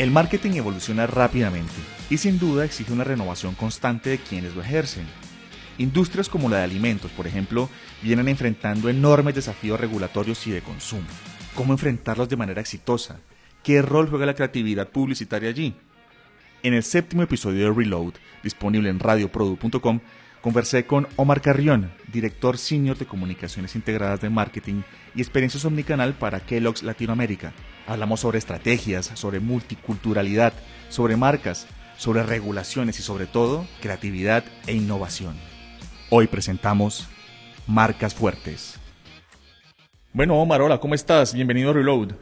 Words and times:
El 0.00 0.10
marketing 0.10 0.52
evoluciona 0.52 1.06
rápidamente 1.06 1.74
y 2.08 2.16
sin 2.16 2.38
duda 2.38 2.64
exige 2.64 2.90
una 2.90 3.04
renovación 3.04 3.54
constante 3.54 4.08
de 4.08 4.16
quienes 4.16 4.54
lo 4.54 4.62
ejercen. 4.62 5.04
Industrias 5.76 6.30
como 6.30 6.48
la 6.48 6.56
de 6.56 6.64
alimentos, 6.64 7.10
por 7.10 7.26
ejemplo, 7.26 7.68
vienen 8.00 8.26
enfrentando 8.28 8.88
enormes 8.88 9.34
desafíos 9.34 9.78
regulatorios 9.78 10.46
y 10.46 10.52
de 10.52 10.62
consumo. 10.62 11.04
¿Cómo 11.54 11.74
enfrentarlos 11.74 12.30
de 12.30 12.38
manera 12.38 12.62
exitosa? 12.62 13.20
¿Qué 13.62 13.82
rol 13.82 14.08
juega 14.08 14.24
la 14.24 14.32
creatividad 14.32 14.88
publicitaria 14.88 15.50
allí? 15.50 15.74
En 16.62 16.72
el 16.72 16.82
séptimo 16.82 17.22
episodio 17.22 17.66
de 17.66 17.70
Reload, 17.70 18.14
disponible 18.42 18.88
en 18.88 19.00
radioprodu.com, 19.00 20.00
Conversé 20.40 20.86
con 20.86 21.06
Omar 21.16 21.42
Carrión, 21.42 21.92
director 22.10 22.56
senior 22.56 22.96
de 22.96 23.04
comunicaciones 23.04 23.74
integradas 23.76 24.22
de 24.22 24.30
marketing 24.30 24.80
y 25.14 25.20
experiencias 25.20 25.66
omnicanal 25.66 26.14
para 26.14 26.40
Kellogg's 26.40 26.82
Latinoamérica. 26.82 27.52
Hablamos 27.90 28.20
sobre 28.20 28.38
estrategias, 28.38 29.10
sobre 29.14 29.40
multiculturalidad, 29.40 30.52
sobre 30.90 31.16
marcas, 31.16 31.66
sobre 31.98 32.22
regulaciones 32.22 33.00
y 33.00 33.02
sobre 33.02 33.26
todo 33.26 33.66
creatividad 33.80 34.44
e 34.68 34.74
innovación. 34.74 35.34
Hoy 36.08 36.28
presentamos 36.28 37.08
Marcas 37.66 38.14
Fuertes. 38.14 38.78
Bueno, 40.12 40.40
Omar, 40.40 40.62
hola, 40.62 40.78
¿cómo 40.78 40.94
estás? 40.94 41.34
Bienvenido 41.34 41.70
a 41.70 41.72
Reload. 41.72 42.12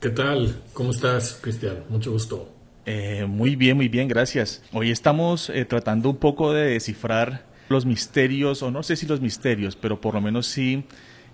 ¿Qué 0.00 0.10
tal? 0.10 0.60
¿Cómo 0.72 0.90
estás, 0.90 1.38
Cristian? 1.40 1.84
Mucho 1.88 2.10
gusto. 2.10 2.52
Eh, 2.84 3.24
muy 3.28 3.54
bien, 3.54 3.76
muy 3.76 3.86
bien, 3.86 4.08
gracias. 4.08 4.64
Hoy 4.72 4.90
estamos 4.90 5.48
eh, 5.50 5.64
tratando 5.64 6.10
un 6.10 6.16
poco 6.16 6.52
de 6.52 6.70
descifrar 6.70 7.46
los 7.68 7.86
misterios, 7.86 8.64
o 8.64 8.72
no 8.72 8.82
sé 8.82 8.96
si 8.96 9.06
los 9.06 9.20
misterios, 9.20 9.76
pero 9.76 10.00
por 10.00 10.14
lo 10.14 10.20
menos 10.20 10.48
sí 10.48 10.82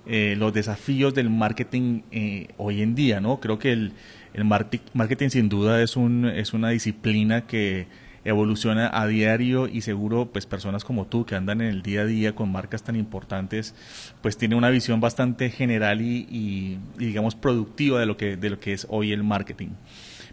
eh, 0.06 0.34
los 0.38 0.52
desafíos 0.52 1.14
del 1.14 1.30
marketing 1.30 2.02
hoy 2.56 2.82
en 2.82 2.94
día, 2.94 3.20
¿no? 3.20 3.40
Creo 3.40 3.58
que 3.58 3.72
el, 3.72 3.92
el 4.34 4.44
marketing 4.44 5.28
sin 5.28 5.48
duda 5.48 5.82
es, 5.82 5.96
un, 5.96 6.26
es 6.26 6.52
una 6.52 6.70
disciplina 6.70 7.46
que 7.46 7.86
evoluciona 8.24 8.90
a 8.92 9.06
diario 9.06 9.68
y 9.68 9.80
seguro 9.80 10.26
pues 10.32 10.46
personas 10.46 10.84
como 10.84 11.06
tú 11.06 11.24
que 11.24 11.34
andan 11.34 11.60
en 11.60 11.68
el 11.68 11.82
día 11.82 12.02
a 12.02 12.04
día 12.04 12.34
con 12.34 12.50
marcas 12.50 12.82
tan 12.82 12.96
importantes 12.96 13.74
pues 14.20 14.36
tiene 14.36 14.54
una 14.54 14.70
visión 14.70 15.00
bastante 15.00 15.50
general 15.50 16.00
y, 16.00 16.78
digamos 16.98 17.34
productiva 17.34 18.00
de 18.00 18.06
lo 18.06 18.16
que 18.16 18.36
de 18.36 18.50
lo 18.50 18.60
que 18.60 18.72
es 18.72 18.86
hoy 18.90 19.12
el 19.12 19.22
marketing. 19.22 19.68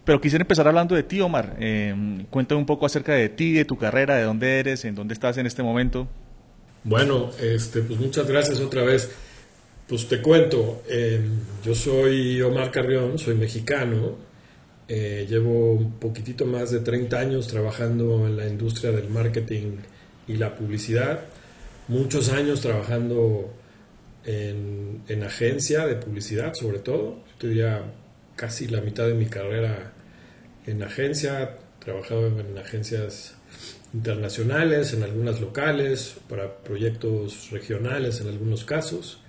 Pero 0.04 0.22
quisiera 0.22 0.44
empezar 0.44 0.68
hablando 0.68 0.94
de 0.94 1.02
ti, 1.02 1.20
Omar. 1.20 1.56
Eh, 1.60 2.26
cuéntame 2.30 2.60
un 2.60 2.68
poco 2.68 2.86
acerca 2.86 3.14
de 3.14 3.28
ti, 3.28 3.54
de 3.54 3.66
tu 3.66 3.76
carrera, 3.76 4.16
de 4.16 4.24
dónde 4.24 4.60
eres, 4.60 4.86
en 4.86 4.94
dónde 4.94 5.16
estás 5.16 5.38
en 5.40 5.48
este 5.48 5.64
momento. 5.64 6.08
Bueno, 6.84 7.32
este, 7.42 7.82
pues 7.82 8.00
muchas 8.00 8.28
gracias 8.28 8.60
otra 8.60 8.84
vez. 8.84 9.10
Pues 9.88 10.08
te 10.08 10.20
cuento, 10.20 10.82
em, 10.90 11.42
yo 11.64 11.76
soy 11.76 12.42
Omar 12.42 12.72
Carrión, 12.72 13.20
soy 13.20 13.36
mexicano, 13.36 14.16
eh, 14.88 15.28
llevo 15.30 15.74
un 15.74 16.00
poquitito 16.00 16.48
más 16.48 16.72
de 16.72 16.80
30 16.80 17.20
años 17.20 17.48
trabajando 17.48 18.26
en 18.26 18.36
la 18.36 18.48
industria 18.48 18.92
del 18.92 19.10
marketing 19.10 19.78
y 20.28 20.38
la 20.38 20.56
publicidad, 20.56 21.26
muchos 21.88 22.30
años 22.30 22.62
trabajando 22.62 23.54
en, 24.26 25.04
en 25.08 25.24
agencia 25.24 25.86
de 25.86 25.96
publicidad 25.98 26.56
sobre 26.56 26.80
todo, 26.80 27.20
yo 27.40 27.50
diría 27.50 27.84
casi 28.36 28.68
la 28.68 28.82
mitad 28.82 29.06
de 29.06 29.14
mi 29.14 29.28
carrera 29.28 29.94
en 30.66 30.82
agencia, 30.82 31.58
trabajado 31.78 32.28
en 32.40 32.58
agencias 32.58 33.36
internacionales, 33.94 34.94
en 34.94 35.04
algunas 35.04 35.40
locales, 35.42 36.16
para 36.28 36.58
proyectos 36.58 37.52
regionales 37.52 38.20
en 38.22 38.30
algunos 38.30 38.66
casos. 38.66 39.20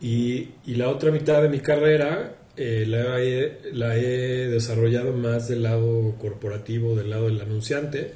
Y, 0.00 0.48
la 0.66 0.88
otra 0.88 1.10
mitad 1.10 1.42
de 1.42 1.48
mi 1.48 1.60
carrera 1.60 2.34
eh, 2.56 2.84
la, 2.86 3.20
he, 3.22 3.58
la, 3.72 3.96
he, 3.96 4.48
desarrollado 4.48 5.12
más 5.12 5.48
del 5.48 5.62
lado 5.62 6.16
corporativo, 6.18 6.96
del 6.96 7.10
lado 7.10 7.26
del 7.26 7.40
anunciante. 7.40 8.12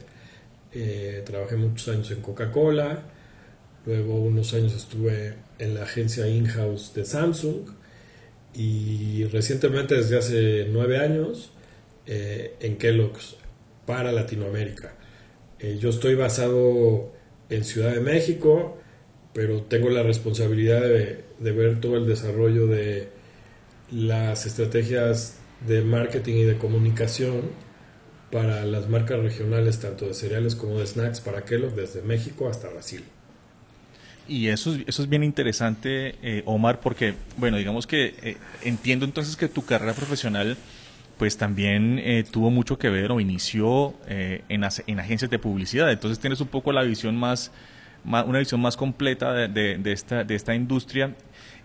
Eh, 0.72 1.22
trabajé 1.24 1.56
muchos 1.56 1.88
años 1.88 2.10
en 2.10 2.20
Coca-Cola, 2.20 3.02
luego 3.86 4.20
unos 4.20 4.54
años 4.54 4.74
estuve 4.74 5.34
en 5.58 5.74
la 5.74 5.82
agencia 5.82 6.28
in-house 6.28 6.94
de 6.94 7.04
Samsung 7.04 7.70
y 8.54 9.24
recientemente, 9.24 9.96
desde 9.96 10.18
hace 10.18 10.66
nueve 10.70 10.98
años, 10.98 11.52
eh, 12.06 12.54
en 12.60 12.76
Kellogg's 12.76 13.36
para 13.86 14.12
Latinoamérica. 14.12 14.94
Yo 15.78 15.90
estoy 15.90 16.14
basado 16.14 17.12
en 17.50 17.64
Ciudad 17.64 17.92
de 17.92 18.00
México, 18.00 18.78
pero 19.34 19.62
tengo 19.62 19.90
la 19.90 20.02
responsabilidad 20.02 20.80
de, 20.80 21.29
de, 21.40 21.52
ver 21.52 21.80
todo 21.80 21.96
el 21.96 22.06
desarrollo 22.06 22.66
de 22.66 23.08
las 23.90 24.46
estrategias 24.46 25.36
de 25.66 25.82
marketing 25.82 26.34
y 26.34 26.44
de 26.44 26.56
comunicación 26.56 27.42
para 28.30 28.64
las 28.64 28.88
marcas 28.88 29.20
regionales, 29.20 29.80
tanto 29.80 30.06
de 30.06 30.14
cereales 30.14 30.54
como 30.54 30.78
de 30.78 30.86
snacks 30.86 31.20
para 31.20 31.42
Kellogg, 31.42 31.74
desde 31.74 32.02
México 32.02 32.48
hasta 32.48 32.68
Brasil. 32.68 33.02
Y 34.28 34.46
eso, 34.48 34.76
eso 34.86 35.02
es 35.02 35.08
bien 35.08 35.24
interesante, 35.24 36.14
eh, 36.22 36.42
Omar, 36.46 36.78
porque, 36.80 37.14
bueno, 37.36 37.56
digamos 37.56 37.86
que 37.86 38.14
eh, 38.22 38.36
entiendo 38.62 39.04
entonces 39.04 39.36
que 39.36 39.48
tu 39.48 39.64
carrera 39.64 39.92
profesional 39.92 40.56
pues 41.18 41.36
también 41.36 41.98
eh, 41.98 42.24
tuvo 42.30 42.50
mucho 42.50 42.78
que 42.78 42.88
ver 42.88 43.12
o 43.12 43.20
inició 43.20 43.92
en, 44.08 44.64
en, 44.86 45.00
agencias 45.00 45.30
de 45.30 45.38
publicidad. 45.38 45.92
Entonces 45.92 46.18
tienes 46.18 46.40
un 46.40 46.46
poco 46.46 46.72
la 46.72 46.82
visión 46.82 47.14
más, 47.14 47.52
una 48.04 48.38
visión 48.38 48.60
más 48.60 48.76
completa 48.76 49.32
de, 49.32 49.78
de, 49.78 49.92
esta, 49.92 50.24
de 50.24 50.34
esta 50.34 50.54
industria 50.54 51.14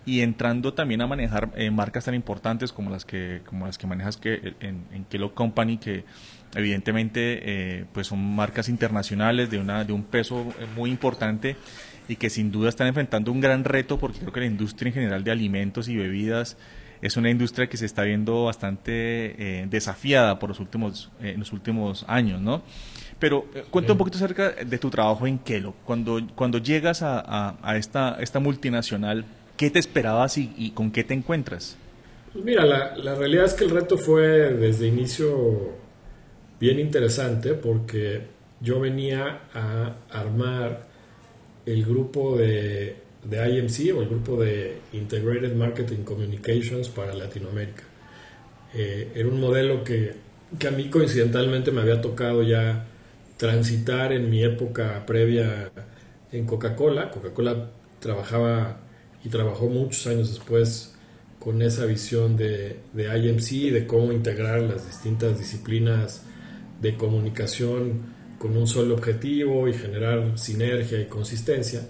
y 0.04 0.20
entrando 0.20 0.74
también 0.74 1.00
a 1.02 1.06
manejar 1.06 1.50
marcas 1.72 2.04
tan 2.04 2.14
importantes 2.14 2.72
como 2.72 2.90
las 2.90 3.04
que, 3.04 3.42
como 3.46 3.66
las 3.66 3.78
que 3.78 3.86
manejas 3.86 4.16
que, 4.16 4.54
en, 4.60 4.84
en 4.92 5.04
Kellogg 5.04 5.34
Company, 5.34 5.78
que 5.78 6.04
evidentemente 6.54 7.86
pues 7.92 8.06
son 8.06 8.36
marcas 8.36 8.68
internacionales 8.68 9.50
de, 9.50 9.58
una, 9.58 9.84
de 9.84 9.92
un 9.92 10.04
peso 10.04 10.52
muy 10.76 10.90
importante 10.90 11.56
y 12.08 12.16
que 12.16 12.30
sin 12.30 12.52
duda 12.52 12.68
están 12.68 12.86
enfrentando 12.86 13.32
un 13.32 13.40
gran 13.40 13.64
reto 13.64 13.98
porque 13.98 14.18
creo 14.20 14.32
que 14.32 14.40
la 14.40 14.46
industria 14.46 14.88
en 14.88 14.94
general 14.94 15.24
de 15.24 15.30
alimentos 15.30 15.88
y 15.88 15.96
bebidas 15.96 16.56
es 17.02 17.16
una 17.16 17.30
industria 17.30 17.68
que 17.68 17.76
se 17.76 17.86
está 17.86 18.02
viendo 18.02 18.44
bastante 18.44 18.92
eh, 19.62 19.66
desafiada 19.68 20.38
por 20.38 20.50
los 20.50 20.60
últimos, 20.60 21.10
eh, 21.20 21.32
en 21.34 21.40
los 21.40 21.52
últimos 21.52 22.04
años, 22.08 22.40
¿no? 22.40 22.62
Pero 23.18 23.46
eh, 23.54 23.64
cuenta 23.70 23.92
un 23.92 23.98
poquito 23.98 24.18
acerca 24.18 24.50
de 24.50 24.78
tu 24.78 24.90
trabajo 24.90 25.26
en 25.26 25.38
Kelo. 25.38 25.74
Cuando, 25.84 26.20
cuando 26.34 26.58
llegas 26.58 27.02
a, 27.02 27.56
a, 27.62 27.76
esta, 27.76 28.18
esta 28.20 28.40
multinacional, 28.40 29.24
¿qué 29.56 29.70
te 29.70 29.78
esperabas 29.78 30.36
y, 30.38 30.70
con 30.74 30.90
qué 30.90 31.02
te 31.04 31.14
encuentras? 31.14 31.76
Pues 32.32 32.44
mira, 32.44 32.66
la, 32.66 32.96
la 32.96 33.14
realidad 33.14 33.46
es 33.46 33.54
que 33.54 33.64
el 33.64 33.70
reto 33.70 33.96
fue 33.96 34.52
desde 34.54 34.86
inicio 34.86 35.72
bien 36.60 36.78
interesante 36.78 37.54
porque 37.54 38.22
yo 38.60 38.80
venía 38.80 39.40
a 39.54 39.94
armar 40.10 40.86
el 41.64 41.84
grupo 41.84 42.36
de, 42.36 42.96
de 43.24 43.50
IMC 43.50 43.94
o 43.96 44.02
el 44.02 44.08
grupo 44.08 44.40
de 44.40 44.78
Integrated 44.92 45.54
Marketing 45.54 46.04
Communications 46.04 46.88
para 46.88 47.14
Latinoamérica. 47.14 47.82
Eh, 48.74 49.12
era 49.14 49.28
un 49.28 49.40
modelo 49.40 49.82
que, 49.84 50.14
que, 50.58 50.68
a 50.68 50.70
mí 50.70 50.88
coincidentalmente 50.88 51.70
me 51.70 51.80
había 51.80 52.00
tocado 52.00 52.42
ya 52.42 52.86
transitar 53.36 54.12
en 54.12 54.30
mi 54.30 54.42
época 54.42 55.04
previa 55.06 55.70
en 56.32 56.46
Coca-Cola. 56.46 57.10
Coca-Cola 57.10 57.70
trabajaba 58.00 58.80
y 59.24 59.28
trabajó 59.28 59.68
muchos 59.68 60.06
años 60.06 60.30
después 60.30 60.94
con 61.38 61.62
esa 61.62 61.84
visión 61.84 62.36
de, 62.36 62.80
de 62.92 63.18
IMC, 63.18 63.72
de 63.72 63.86
cómo 63.86 64.12
integrar 64.12 64.60
las 64.62 64.86
distintas 64.86 65.38
disciplinas 65.38 66.22
de 66.80 66.96
comunicación 66.96 68.14
con 68.38 68.56
un 68.56 68.66
solo 68.66 68.94
objetivo 68.94 69.68
y 69.68 69.72
generar 69.72 70.38
sinergia 70.38 71.00
y 71.00 71.06
consistencia. 71.06 71.86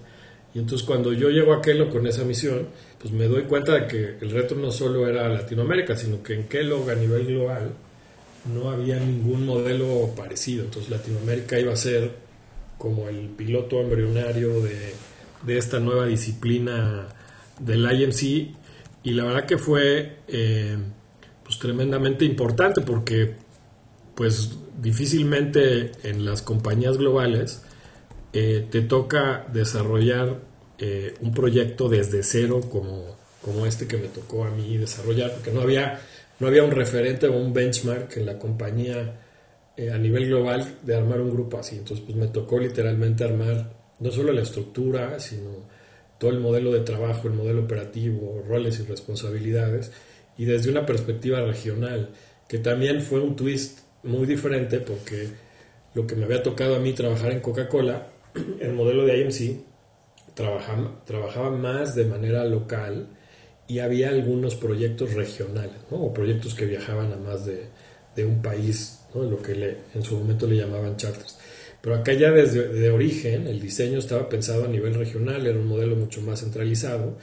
Y 0.53 0.59
entonces 0.59 0.85
cuando 0.85 1.13
yo 1.13 1.29
llego 1.29 1.53
a 1.53 1.61
Kellogg 1.61 1.89
con 1.89 2.07
esa 2.07 2.23
misión, 2.23 2.67
pues 2.99 3.13
me 3.13 3.25
doy 3.25 3.43
cuenta 3.43 3.73
de 3.73 3.87
que 3.87 4.25
el 4.25 4.31
reto 4.31 4.55
no 4.55 4.71
solo 4.71 5.07
era 5.07 5.27
Latinoamérica, 5.27 5.95
sino 5.95 6.23
que 6.23 6.33
en 6.33 6.43
Kellogg 6.43 6.89
a 6.89 6.95
nivel 6.95 7.25
global 7.27 7.71
no 8.53 8.69
había 8.69 8.99
ningún 8.99 9.45
modelo 9.45 10.13
parecido. 10.15 10.65
Entonces 10.65 10.89
Latinoamérica 10.89 11.59
iba 11.59 11.73
a 11.73 11.77
ser 11.77 12.11
como 12.77 13.09
el 13.09 13.29
piloto 13.29 13.81
embrionario 13.81 14.61
de, 14.61 14.93
de 15.45 15.57
esta 15.57 15.79
nueva 15.79 16.05
disciplina 16.05 17.07
del 17.59 17.91
IMC 17.91 18.55
y 19.03 19.11
la 19.11 19.23
verdad 19.23 19.45
que 19.45 19.57
fue, 19.57 20.17
eh, 20.27 20.77
pues 21.43 21.59
tremendamente 21.59 22.25
importante 22.25 22.81
porque 22.81 23.35
pues 24.15 24.57
difícilmente 24.81 25.91
en 26.03 26.25
las 26.25 26.41
compañías 26.41 26.97
globales 26.97 27.61
eh, 28.33 28.67
te 28.69 28.81
toca 28.81 29.45
desarrollar 29.53 30.41
eh, 30.79 31.15
un 31.21 31.33
proyecto 31.33 31.87
desde 31.87 32.23
cero 32.23 32.61
como, 32.69 33.15
como 33.41 33.65
este 33.65 33.87
que 33.87 33.97
me 33.97 34.07
tocó 34.07 34.43
a 34.43 34.51
mí 34.51 34.77
desarrollar, 34.77 35.33
porque 35.33 35.51
no 35.51 35.61
había, 35.61 36.01
no 36.39 36.47
había 36.47 36.63
un 36.63 36.71
referente 36.71 37.27
o 37.27 37.35
un 37.35 37.53
benchmark 37.53 38.17
en 38.17 38.25
la 38.25 38.37
compañía 38.37 39.15
eh, 39.75 39.91
a 39.91 39.97
nivel 39.97 40.27
global 40.27 40.75
de 40.83 40.95
armar 40.95 41.21
un 41.21 41.31
grupo 41.31 41.59
así. 41.59 41.77
Entonces 41.77 42.05
pues 42.05 42.17
me 42.17 42.27
tocó 42.27 42.59
literalmente 42.59 43.23
armar 43.23 43.71
no 43.99 44.11
solo 44.11 44.31
la 44.31 44.41
estructura, 44.41 45.19
sino 45.19 45.65
todo 46.17 46.31
el 46.31 46.39
modelo 46.39 46.71
de 46.71 46.81
trabajo, 46.81 47.27
el 47.27 47.33
modelo 47.33 47.63
operativo, 47.63 48.43
roles 48.47 48.79
y 48.79 48.83
responsabilidades, 48.83 49.91
y 50.37 50.45
desde 50.45 50.69
una 50.69 50.85
perspectiva 50.85 51.41
regional, 51.41 52.09
que 52.47 52.59
también 52.59 53.01
fue 53.01 53.19
un 53.19 53.35
twist 53.35 53.79
muy 54.03 54.25
diferente 54.25 54.79
porque 54.79 55.29
lo 55.93 56.05
que 56.05 56.15
me 56.15 56.25
había 56.25 56.43
tocado 56.43 56.75
a 56.75 56.79
mí 56.79 56.93
trabajar 56.93 57.31
en 57.31 57.39
Coca-Cola, 57.39 58.07
el 58.59 58.73
modelo 58.73 59.05
de 59.05 59.21
IMC, 59.21 59.63
trabajaba, 60.35 61.03
trabajaba 61.05 61.49
más 61.51 61.95
de 61.95 62.05
manera 62.05 62.45
local 62.45 63.07
y 63.67 63.79
había 63.79 64.09
algunos 64.09 64.55
proyectos 64.55 65.13
regionales, 65.13 65.75
o 65.91 66.13
proyectos 66.13 66.55
que 66.55 66.65
viajaban 66.65 67.11
a 67.11 67.17
más 67.17 67.45
de, 67.45 67.67
un 68.25 68.41
país, 68.41 68.99
lo 69.13 69.41
que 69.41 69.53
le, 69.53 69.77
en 69.93 70.03
su 70.03 70.17
momento 70.17 70.47
le 70.47 70.55
llamaban 70.55 70.97
charters. 70.97 71.37
Pero 71.81 71.95
acá 71.95 72.13
ya 72.13 72.31
desde 72.31 72.67
de 72.69 72.89
origen 72.89 73.47
el 73.47 73.59
diseño 73.59 73.99
estaba 73.99 74.27
pensado 74.29 74.65
a 74.65 74.67
nivel 74.67 74.95
regional, 74.95 75.45
era 75.45 75.59
un 75.59 75.67
modelo 75.67 75.95
mucho 75.95 76.21
más 76.21 76.39
centralizado. 76.39 77.17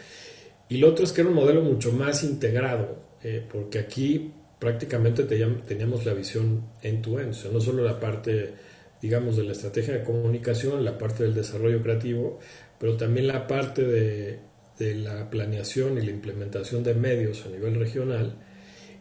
Y 0.68 0.78
lo 0.78 0.88
otro 0.88 1.04
es 1.04 1.12
que 1.12 1.22
era 1.22 1.30
un 1.30 1.36
modelo 1.36 1.62
mucho 1.62 1.92
más 1.92 2.22
integrado, 2.22 2.96
eh, 3.22 3.44
porque 3.50 3.78
aquí 3.78 4.32
prácticamente 4.58 5.24
teníamos 5.24 6.04
la 6.06 6.14
visión 6.14 6.62
end-to-end, 6.82 7.30
o 7.30 7.34
sea, 7.34 7.50
no 7.50 7.60
solo 7.60 7.82
la 7.82 7.98
parte, 7.98 8.54
digamos, 9.02 9.36
de 9.36 9.44
la 9.44 9.52
estrategia 9.52 9.94
de 9.94 10.04
comunicación, 10.04 10.84
la 10.84 10.96
parte 10.96 11.24
del 11.24 11.34
desarrollo 11.34 11.82
creativo, 11.82 12.38
pero 12.78 12.96
también 12.96 13.26
la 13.26 13.46
parte 13.46 13.82
de, 13.82 14.38
de 14.78 14.94
la 14.94 15.30
planeación 15.30 15.98
y 15.98 16.02
la 16.02 16.10
implementación 16.10 16.82
de 16.82 16.94
medios 16.94 17.44
a 17.46 17.50
nivel 17.50 17.76
regional 17.76 18.36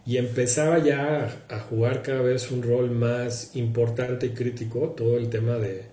y 0.05 0.17
empezaba 0.17 0.79
ya 0.79 1.43
a, 1.49 1.59
jugar 1.59 2.03
cada 2.03 2.21
vez 2.21 2.51
un 2.51 2.61
rol 2.61 2.91
más 2.91 3.55
importante 3.55 4.25
y 4.27 4.29
crítico 4.29 4.93
todo 4.97 5.17
el 5.17 5.29
tema 5.29 5.55
de, 5.55 5.85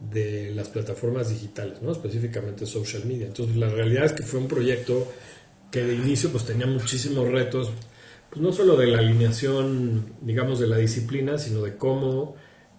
de 0.00 0.52
las 0.54 0.68
plataformas 0.68 1.28
digitales, 1.28 1.82
¿no? 1.82 1.92
específicamente 1.92 2.66
social 2.66 3.04
media. 3.04 3.26
Entonces 3.26 3.56
la 3.56 3.68
realidad 3.68 4.06
es 4.06 4.12
que 4.12 4.22
fue 4.22 4.40
un 4.40 4.48
proyecto 4.48 5.12
que 5.70 5.84
de 5.84 5.94
inicio 5.94 6.30
pues 6.30 6.46
tenía 6.46 6.66
muchísimos 6.66 7.28
retos, 7.28 7.70
pues 8.30 8.40
no 8.40 8.52
solo 8.52 8.76
de 8.76 8.86
la 8.86 8.98
alineación, 8.98 10.06
digamos, 10.22 10.58
de 10.58 10.66
la 10.66 10.78
disciplina, 10.78 11.36
sino 11.36 11.62
de 11.62 11.76
cómo 11.76 12.36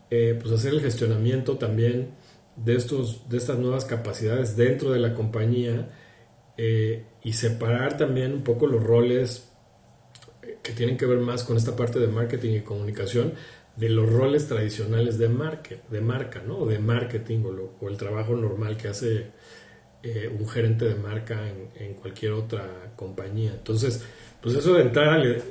eh, 0.09 0.37
pues 0.41 0.53
hacer 0.53 0.73
el 0.73 0.81
gestionamiento 0.81 1.57
también 1.57 2.09
de, 2.55 2.75
estos, 2.75 3.29
de 3.29 3.37
estas 3.37 3.59
nuevas 3.59 3.85
capacidades 3.85 4.55
dentro 4.55 4.91
de 4.91 4.99
la 4.99 5.13
compañía 5.13 5.89
eh, 6.57 7.03
y 7.23 7.33
separar 7.33 7.97
también 7.97 8.33
un 8.33 8.43
poco 8.43 8.67
los 8.67 8.83
roles 8.83 9.49
que 10.63 10.71
tienen 10.73 10.97
que 10.97 11.05
ver 11.05 11.19
más 11.19 11.43
con 11.43 11.57
esta 11.57 11.75
parte 11.75 11.99
de 11.99 12.07
marketing 12.07 12.53
y 12.53 12.61
comunicación 12.61 13.33
de 13.75 13.89
los 13.89 14.11
roles 14.11 14.47
tradicionales 14.47 15.17
de, 15.17 15.29
marca, 15.29 15.75
de 15.89 16.01
marca, 16.01 16.41
¿no? 16.45 16.59
O 16.59 16.65
de 16.65 16.79
marketing 16.79 17.43
o, 17.81 17.89
el 17.89 17.97
trabajo 17.97 18.35
normal 18.35 18.77
que 18.77 18.87
hace 18.87 19.27
eh, 20.01 20.33
un 20.37 20.47
gerente 20.47 20.85
de 20.85 20.95
marca 20.95 21.41
en, 21.75 21.93
cualquier 21.95 22.33
otra 22.33 22.93
compañía. 22.95 23.51
Entonces, 23.51 24.03
pues 24.41 24.55
eso 24.55 24.73
de 24.75 24.83
entrada 24.83 25.17
le, 25.17 25.41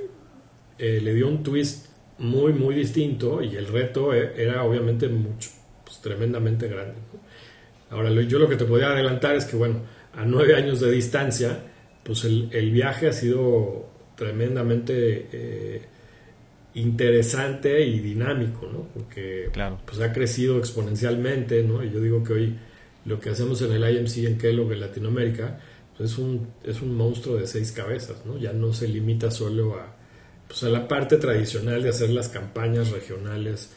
eh, 0.79 1.01
le 1.03 1.15
dio 1.15 1.29
un 1.29 1.43
twist 1.43 1.87
muy, 2.19 2.53
muy 2.53 2.75
distinto 2.75 3.43
y 3.43 3.57
el 3.57 3.67
reto 3.67 4.15
e, 4.15 4.43
era 4.43 4.65
obviamente 4.65 5.09
mucho, 5.09 5.51
pues 5.85 6.01
tremendamente 6.01 6.69
grande. 6.69 6.95
Ahora, 7.91 8.11
yo 8.11 8.39
lo 8.39 8.49
que 8.49 8.57
te 8.57 8.65
podría 8.65 8.89
adelantar 8.89 9.37
es 9.37 9.45
que, 9.45 9.57
bueno, 9.57 9.81
a 10.17 10.25
nueve 10.25 10.57
años 10.57 10.81
de 10.81 10.91
distancia, 10.91 11.59
pues 12.03 12.25
el, 12.25 12.49
el 12.53 12.71
viaje 12.71 13.09
ha 13.09 13.13
sido 13.13 13.89
tremendamente 14.17 15.29
eh, 15.33 15.83
interesante 16.75 17.85
y 17.85 18.01
dinámico, 18.01 18.69
¿no? 18.73 18.89
Porque 18.93 19.49
claro. 19.53 19.81
pues 19.85 20.01
ha 20.01 20.13
crecido 20.13 20.59
exponencialmente, 20.59 21.63
¿no? 21.63 21.83
Y 21.83 21.91
yo 21.91 22.01
digo 22.01 22.23
que 22.23 22.33
hoy 22.33 22.57
lo 23.05 23.21
que 23.21 23.31
hacemos 23.31 23.61
en 23.63 23.73
el 23.73 23.97
IMC 23.97 24.19
en 24.19 24.39
Kellogg 24.39 24.73
en 24.73 24.81
Latinoamérica 24.81 25.61
pues 25.97 26.13
es, 26.13 26.19
un, 26.19 26.49
es 26.65 26.81
un 26.83 26.97
monstruo 26.97 27.37
de 27.37 27.47
seis 27.47 27.71
cabezas, 27.71 28.25
¿no? 28.27 28.37
Ya 28.39 28.53
no 28.53 28.73
se 28.73 28.89
limita 28.89 29.31
solo 29.31 29.79
a, 29.79 29.95
pues 30.49 30.63
a 30.65 30.69
la 30.69 30.89
parte 30.89 31.17
tradicional 31.19 31.83
de 31.83 31.91
hacer 31.91 32.11
las 32.11 32.29
campañas 32.29 32.91
regionales 32.91 33.71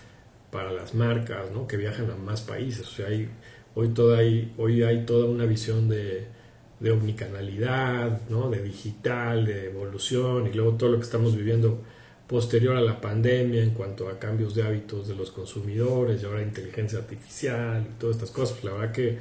para 0.51 0.72
las 0.72 0.95
marcas, 0.95 1.51
¿no? 1.54 1.68
Que 1.68 1.78
viajan 1.78 2.10
a 2.10 2.16
más 2.16 2.42
países. 2.42 2.88
O 2.88 2.92
sea, 2.92 3.07
hay, 3.07 3.30
hoy, 3.77 3.89
toda 3.89 4.19
hay, 4.19 4.51
hoy 4.57 4.83
hay 4.83 5.06
toda 5.06 5.25
una 5.25 5.45
visión 5.45 5.88
de 5.88 6.38
de 6.79 6.91
omnicanalidad, 6.91 8.21
¿no? 8.29 8.50
de 8.50 8.62
digital, 8.62 9.45
de 9.45 9.68
evolución 9.68 10.47
y 10.47 10.53
luego 10.53 10.74
todo 10.74 10.91
lo 10.91 10.97
que 10.97 11.03
estamos 11.03 11.35
viviendo 11.35 11.81
posterior 12.27 12.75
a 12.75 12.81
la 12.81 13.00
pandemia 13.01 13.63
en 13.63 13.71
cuanto 13.71 14.09
a 14.09 14.19
cambios 14.19 14.53
de 14.53 14.63
hábitos 14.63 15.07
de 15.07 15.15
los 15.15 15.31
consumidores 15.31 16.21
y 16.21 16.25
ahora 16.25 16.41
inteligencia 16.41 17.00
artificial 17.00 17.88
y 17.89 18.00
todas 18.00 18.18
estas 18.18 18.31
cosas. 18.31 18.57
Pues 18.59 18.65
la 18.65 18.77
verdad 18.77 18.94
que 18.94 19.18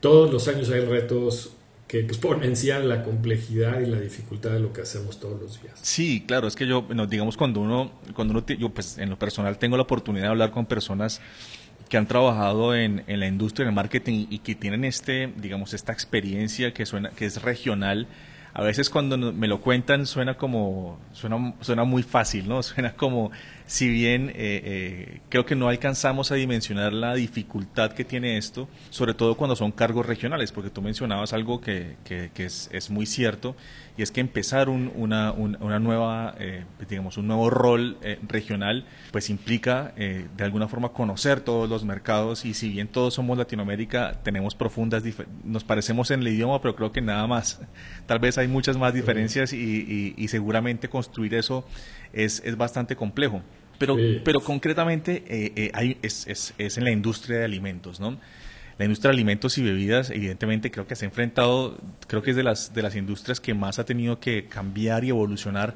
todos 0.00 0.32
los 0.32 0.46
años 0.48 0.70
hay 0.70 0.84
retos 0.84 1.52
que 1.88 2.00
exponencian 2.00 2.88
la 2.88 3.02
complejidad 3.02 3.80
y 3.80 3.86
la 3.86 3.98
dificultad 3.98 4.50
de 4.50 4.60
lo 4.60 4.72
que 4.72 4.82
hacemos 4.82 5.18
todos 5.18 5.40
los 5.40 5.60
días. 5.60 5.78
Sí, 5.82 6.22
claro, 6.26 6.46
es 6.46 6.54
que 6.54 6.66
yo, 6.66 6.86
digamos, 7.08 7.36
cuando 7.36 7.60
uno, 7.60 7.90
cuando 8.14 8.34
uno, 8.34 8.46
yo 8.46 8.68
pues 8.68 8.98
en 8.98 9.08
lo 9.08 9.18
personal 9.18 9.58
tengo 9.58 9.76
la 9.76 9.84
oportunidad 9.84 10.26
de 10.26 10.30
hablar 10.30 10.50
con 10.50 10.66
personas 10.66 11.20
que 11.88 11.96
han 11.96 12.06
trabajado 12.06 12.74
en, 12.74 13.04
en 13.06 13.20
la 13.20 13.26
industria 13.26 13.66
del 13.66 13.74
marketing 13.74 14.26
y 14.30 14.38
que 14.40 14.54
tienen 14.54 14.84
este, 14.84 15.32
digamos, 15.36 15.74
esta 15.74 15.92
experiencia 15.92 16.72
que 16.72 16.86
suena, 16.86 17.10
que 17.10 17.24
es 17.26 17.42
regional. 17.42 18.06
A 18.54 18.62
veces 18.62 18.90
cuando 18.90 19.16
me 19.16 19.46
lo 19.46 19.60
cuentan 19.60 20.06
suena 20.06 20.36
como, 20.36 20.98
suena, 21.12 21.54
suena 21.60 21.84
muy 21.84 22.02
fácil, 22.02 22.48
¿no? 22.48 22.62
Suena 22.64 22.92
como, 22.92 23.30
si 23.68 23.88
bien 23.90 24.30
eh, 24.30 24.34
eh, 24.64 25.20
creo 25.28 25.44
que 25.44 25.54
no 25.54 25.68
alcanzamos 25.68 26.32
a 26.32 26.36
dimensionar 26.36 26.94
la 26.94 27.14
dificultad 27.14 27.92
que 27.92 28.02
tiene 28.02 28.38
esto, 28.38 28.66
sobre 28.88 29.12
todo 29.12 29.36
cuando 29.36 29.54
son 29.56 29.72
cargos 29.72 30.06
regionales, 30.06 30.52
porque 30.52 30.70
tú 30.70 30.80
mencionabas 30.80 31.34
algo 31.34 31.60
que, 31.60 31.96
que, 32.02 32.30
que 32.32 32.46
es, 32.46 32.70
es 32.72 32.88
muy 32.88 33.04
cierto, 33.04 33.54
y 33.98 34.02
es 34.02 34.12
que 34.12 34.20
empezar 34.20 34.68
un, 34.68 34.92
una, 34.94 35.32
una, 35.32 35.80
nueva, 35.80 36.36
eh, 36.38 36.64
digamos, 36.88 37.16
un 37.16 37.26
nuevo 37.26 37.50
rol 37.50 37.98
eh, 38.02 38.20
regional, 38.28 38.86
pues 39.10 39.28
implica 39.28 39.92
eh, 39.96 40.28
de 40.36 40.44
alguna 40.44 40.68
forma 40.68 40.90
conocer 40.90 41.40
todos 41.40 41.68
los 41.68 41.84
mercados 41.84 42.44
y 42.44 42.54
si 42.54 42.68
bien 42.70 42.86
todos 42.86 43.14
somos 43.14 43.36
Latinoamérica, 43.36 44.20
tenemos 44.22 44.54
profundas, 44.54 45.02
nos 45.42 45.64
parecemos 45.64 46.12
en 46.12 46.20
el 46.20 46.28
idioma, 46.28 46.62
pero 46.62 46.76
creo 46.76 46.92
que 46.92 47.00
nada 47.00 47.26
más. 47.26 47.60
Tal 48.06 48.20
vez 48.20 48.38
hay 48.38 48.46
muchas 48.46 48.76
más 48.76 48.94
diferencias 48.94 49.52
y, 49.52 50.14
y, 50.16 50.28
seguramente 50.28 50.88
construir 50.88 51.34
eso 51.34 51.66
es, 52.12 52.40
es 52.44 52.56
bastante 52.56 52.94
complejo. 52.94 53.42
Pero, 53.78 53.96
pero 54.24 54.40
concretamente 54.40 55.70
hay, 55.72 55.98
es, 56.02 56.26
es, 56.26 56.52
es 56.58 56.78
en 56.78 56.84
la 56.84 56.90
industria 56.90 57.38
de 57.38 57.44
alimentos, 57.44 58.00
¿no? 58.00 58.18
la 58.78 58.84
industria 58.84 59.10
de 59.10 59.16
alimentos 59.16 59.58
y 59.58 59.62
bebidas, 59.62 60.10
evidentemente, 60.10 60.70
creo 60.70 60.86
que 60.86 60.94
se 60.94 61.04
ha 61.04 61.08
enfrentado, 61.08 61.76
creo 62.06 62.22
que 62.22 62.30
es 62.30 62.36
de 62.36 62.44
las, 62.44 62.72
de 62.72 62.82
las 62.82 62.94
industrias 62.94 63.40
que 63.40 63.52
más 63.52 63.80
ha 63.80 63.84
tenido 63.84 64.20
que 64.20 64.46
cambiar 64.46 65.04
y 65.04 65.08
evolucionar 65.08 65.74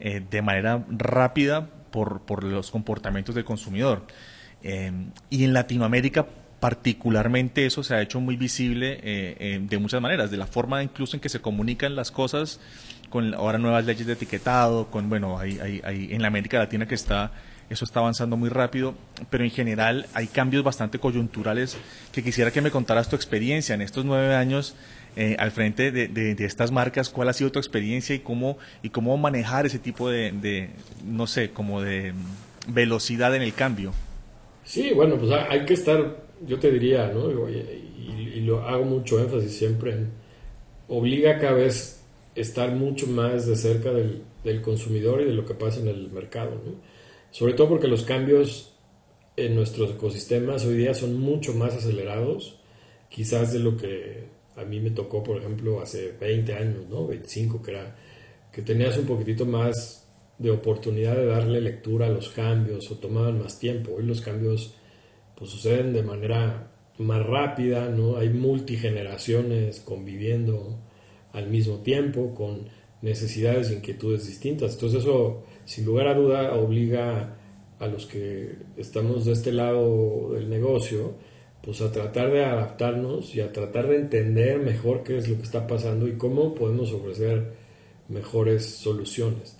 eh, 0.00 0.20
de 0.28 0.42
manera 0.42 0.84
rápida 0.88 1.68
por, 1.92 2.22
por, 2.22 2.42
los 2.42 2.72
comportamientos 2.72 3.36
del 3.36 3.44
consumidor. 3.44 4.04
Eh, 4.64 4.90
y 5.30 5.44
en 5.44 5.52
Latinoamérica, 5.52 6.26
particularmente, 6.60 7.66
eso 7.66 7.82
se 7.82 7.94
ha 7.94 8.02
hecho 8.02 8.20
muy 8.20 8.36
visible 8.36 9.00
eh, 9.02 9.60
de 9.62 9.78
muchas 9.78 10.00
maneras, 10.00 10.30
de 10.30 10.36
la 10.36 10.46
forma 10.46 10.82
incluso 10.82 11.16
en 11.16 11.20
que 11.20 11.28
se 11.28 11.40
comunican 11.40 11.96
las 11.96 12.10
cosas, 12.10 12.60
con 13.08 13.34
ahora 13.34 13.58
nuevas 13.58 13.84
leyes 13.84 14.06
de 14.06 14.12
etiquetado, 14.12 14.86
con, 14.90 15.08
bueno, 15.08 15.38
hay, 15.38 15.58
hay, 15.58 15.80
hay 15.84 16.08
en 16.12 16.22
la 16.22 16.28
América 16.28 16.58
Latina 16.58 16.86
que 16.86 16.94
está 16.94 17.32
eso 17.70 17.84
está 17.84 18.00
avanzando 18.00 18.36
muy 18.36 18.48
rápido, 18.48 18.94
pero 19.30 19.44
en 19.44 19.50
general 19.50 20.06
hay 20.12 20.26
cambios 20.26 20.64
bastante 20.64 20.98
coyunturales 20.98 21.78
que 22.10 22.22
quisiera 22.24 22.50
que 22.50 22.60
me 22.60 22.72
contaras 22.72 23.08
tu 23.08 23.14
experiencia 23.14 23.76
en 23.76 23.80
estos 23.80 24.04
nueve 24.04 24.34
años 24.34 24.74
eh, 25.14 25.36
al 25.38 25.52
frente 25.52 25.92
de, 25.92 26.36
estas 26.44 26.72
marcas, 26.72 27.10
cuál 27.10 27.28
ha 27.28 27.32
sido 27.32 27.52
tu 27.52 27.60
experiencia 27.60 28.14
y 28.14 28.18
cómo, 28.18 28.58
y 28.82 28.90
cómo 28.90 29.16
manejar 29.16 29.66
ese 29.66 29.78
tipo 29.78 30.10
de, 30.10 30.70
no 31.04 31.28
sé, 31.28 31.50
como 31.50 31.80
de 31.80 32.12
velocidad 32.66 33.36
en 33.36 33.42
el 33.42 33.54
cambio. 33.54 33.92
Sí, 34.64 34.90
bueno, 34.92 35.16
pues 35.16 35.30
hay 35.48 35.64
que 35.64 35.74
estar, 35.74 36.16
yo 36.46 36.58
te 36.58 36.70
diría, 36.70 37.12
¿no? 37.12 37.48
Y, 37.48 37.86
lo 38.40 38.62
hago 38.62 38.84
mucho 38.84 39.20
énfasis 39.20 39.52
siempre 39.52 39.92
en, 39.92 40.10
obliga 40.88 41.38
cada 41.38 41.52
vez 41.52 42.02
estar 42.34 42.74
mucho 42.74 43.06
más 43.06 43.46
de 43.46 43.54
cerca 43.54 43.92
del, 43.92 44.22
del 44.42 44.62
consumidor 44.62 45.20
y 45.20 45.26
de 45.26 45.34
lo 45.34 45.44
que 45.44 45.54
pasa 45.54 45.80
en 45.80 45.88
el 45.88 46.10
mercado. 46.10 46.52
Sobre 47.30 47.52
todo 47.52 47.68
porque 47.68 47.86
los 47.86 48.02
cambios 48.02 48.72
en 49.36 49.54
nuestros 49.54 49.90
ecosistemas 49.90 50.64
hoy 50.64 50.78
día 50.78 50.94
son 50.94 51.20
mucho 51.20 51.52
más 51.54 51.74
acelerados, 51.74 52.56
quizás 53.08 53.52
de 53.52 53.58
lo 53.58 53.76
que 53.76 54.24
a 54.56 54.64
mí 54.64 54.80
me 54.80 54.90
tocó, 54.90 55.22
por 55.22 55.38
ejemplo, 55.38 55.80
hace 55.80 56.12
20 56.18 56.54
años, 56.54 56.88
¿no? 56.88 57.06
25, 57.06 57.62
que 57.62 57.70
era 57.72 57.96
que 58.52 58.62
tenías 58.62 58.98
un 58.98 59.06
poquitito 59.06 59.46
más 59.46 60.06
de 60.38 60.50
oportunidad 60.50 61.14
de 61.14 61.26
darle 61.26 61.60
lectura 61.60 62.06
a 62.06 62.10
los 62.10 62.30
cambios 62.30 62.90
o 62.90 62.96
tomaban 62.96 63.38
más 63.38 63.58
tiempo. 63.58 63.92
Hoy 63.96 64.04
los 64.04 64.20
cambios 64.20 64.74
pues, 65.40 65.50
suceden 65.50 65.92
de 65.92 66.02
manera 66.02 66.70
más 66.98 67.26
rápida, 67.26 67.88
¿no? 67.88 68.18
Hay 68.18 68.28
multigeneraciones 68.28 69.80
conviviendo 69.80 70.78
al 71.32 71.48
mismo 71.48 71.78
tiempo 71.78 72.34
con 72.34 72.68
necesidades 73.02 73.70
e 73.70 73.74
inquietudes 73.76 74.26
distintas. 74.26 74.74
Entonces 74.74 75.00
eso, 75.00 75.44
sin 75.64 75.86
lugar 75.86 76.08
a 76.08 76.14
duda, 76.14 76.54
obliga 76.54 77.36
a 77.78 77.86
los 77.86 78.04
que 78.06 78.54
estamos 78.76 79.24
de 79.24 79.32
este 79.32 79.52
lado 79.52 80.34
del 80.34 80.50
negocio, 80.50 81.14
pues 81.62 81.80
a 81.80 81.90
tratar 81.90 82.30
de 82.30 82.44
adaptarnos 82.44 83.34
y 83.34 83.40
a 83.40 83.52
tratar 83.52 83.88
de 83.88 83.96
entender 83.96 84.58
mejor 84.58 85.02
qué 85.02 85.16
es 85.16 85.28
lo 85.28 85.36
que 85.36 85.42
está 85.42 85.66
pasando 85.66 86.06
y 86.06 86.18
cómo 86.18 86.54
podemos 86.54 86.92
ofrecer 86.92 87.54
mejores 88.08 88.66
soluciones. 88.66 89.56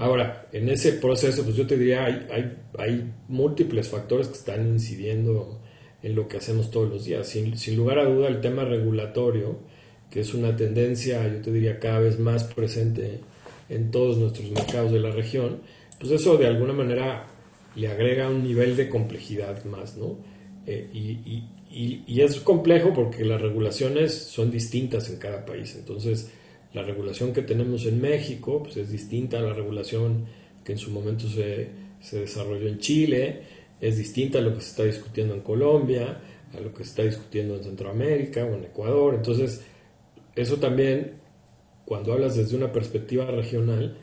Ahora, 0.00 0.48
en 0.52 0.70
ese 0.70 0.92
proceso, 0.94 1.44
pues 1.44 1.56
yo 1.56 1.66
te 1.66 1.76
diría, 1.76 2.06
hay, 2.06 2.26
hay, 2.32 2.56
hay 2.78 3.12
múltiples 3.28 3.88
factores 3.88 4.28
que 4.28 4.38
están 4.38 4.66
incidiendo 4.66 5.60
en 6.02 6.14
lo 6.14 6.26
que 6.26 6.38
hacemos 6.38 6.70
todos 6.70 6.88
los 6.88 7.04
días. 7.04 7.28
Sin, 7.28 7.58
sin, 7.58 7.76
lugar 7.76 7.98
a 7.98 8.06
duda, 8.06 8.28
el 8.28 8.40
tema 8.40 8.64
regulatorio, 8.64 9.58
que 10.10 10.20
es 10.20 10.32
una 10.32 10.56
tendencia, 10.56 11.28
yo 11.28 11.42
te 11.42 11.52
diría, 11.52 11.78
cada 11.78 12.00
vez 12.00 12.18
más 12.18 12.44
presente 12.44 13.20
en 13.68 13.90
todos 13.90 14.16
nuestros 14.16 14.50
mercados 14.50 14.90
de 14.90 15.00
la 15.00 15.10
región, 15.10 15.58
pues 15.98 16.12
eso 16.12 16.38
de 16.38 16.46
alguna 16.46 16.72
manera 16.72 17.26
le 17.76 17.88
agrega 17.88 18.28
un 18.30 18.42
nivel 18.42 18.76
de 18.76 18.88
complejidad 18.88 19.64
más, 19.64 19.98
¿no? 19.98 20.16
Eh, 20.66 20.88
y, 20.94 21.44
y, 21.70 22.04
y, 22.06 22.20
es 22.22 22.40
complejo 22.40 22.92
porque 22.94 23.24
las 23.24 23.40
regulaciones 23.40 24.14
son 24.14 24.50
distintas 24.50 25.10
en 25.10 25.18
cada 25.18 25.44
país. 25.44 25.76
Entonces, 25.76 26.30
la 26.72 26.82
regulación 26.82 27.32
que 27.32 27.42
tenemos 27.42 27.86
en 27.86 28.00
México 28.00 28.62
pues 28.62 28.76
es 28.76 28.90
distinta 28.90 29.38
a 29.38 29.42
la 29.42 29.52
regulación 29.52 30.26
que 30.64 30.72
en 30.72 30.78
su 30.78 30.90
momento 30.90 31.28
se, 31.28 31.68
se 32.00 32.20
desarrolló 32.20 32.68
en 32.68 32.78
Chile, 32.78 33.40
es 33.80 33.96
distinta 33.96 34.38
a 34.38 34.42
lo 34.42 34.54
que 34.54 34.60
se 34.60 34.70
está 34.70 34.84
discutiendo 34.84 35.34
en 35.34 35.40
Colombia, 35.40 36.20
a 36.56 36.60
lo 36.60 36.72
que 36.72 36.84
se 36.84 36.90
está 36.90 37.02
discutiendo 37.02 37.56
en 37.56 37.64
Centroamérica 37.64 38.44
o 38.44 38.54
en 38.54 38.64
Ecuador. 38.64 39.14
Entonces, 39.14 39.62
eso 40.36 40.56
también, 40.58 41.12
cuando 41.84 42.12
hablas 42.12 42.36
desde 42.36 42.56
una 42.56 42.72
perspectiva 42.72 43.24
regional, 43.26 43.96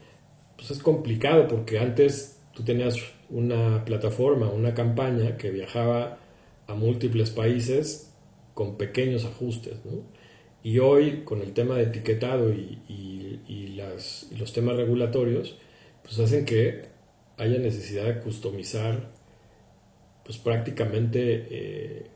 pues 0.55 0.71
es 0.71 0.79
complicado 0.79 1.47
porque 1.47 1.79
antes 1.79 2.39
tú 2.53 2.63
tenías 2.63 2.95
una 3.29 3.85
plataforma, 3.85 4.49
una 4.49 4.73
campaña 4.73 5.37
que 5.37 5.51
viajaba 5.51 6.17
a 6.67 6.73
múltiples 6.73 7.29
países 7.29 8.11
con 8.53 8.77
pequeños 8.77 9.25
ajustes. 9.25 9.75
Y 10.63 10.79
hoy, 10.79 11.21
con 11.23 11.41
el 11.41 11.53
tema 11.53 11.75
de 11.75 11.83
etiquetado 11.83 12.51
y, 12.51 12.79
y, 12.87 13.67
las, 13.77 14.27
los 14.37 14.53
temas 14.53 14.75
regulatorios, 14.75 15.55
pues 16.03 16.17
hacen 16.19 16.45
que 16.45 16.85
haya 17.37 17.59
necesidad 17.59 18.05
de 18.05 18.19
customizar 18.21 19.11
pues 20.27 20.37
prácticamente 20.39 21.47
eh, 21.49 22.07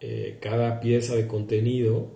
eh, 0.00 0.38
cada 0.40 0.80
pieza 0.80 1.14
de 1.14 1.28
contenido 1.28 2.10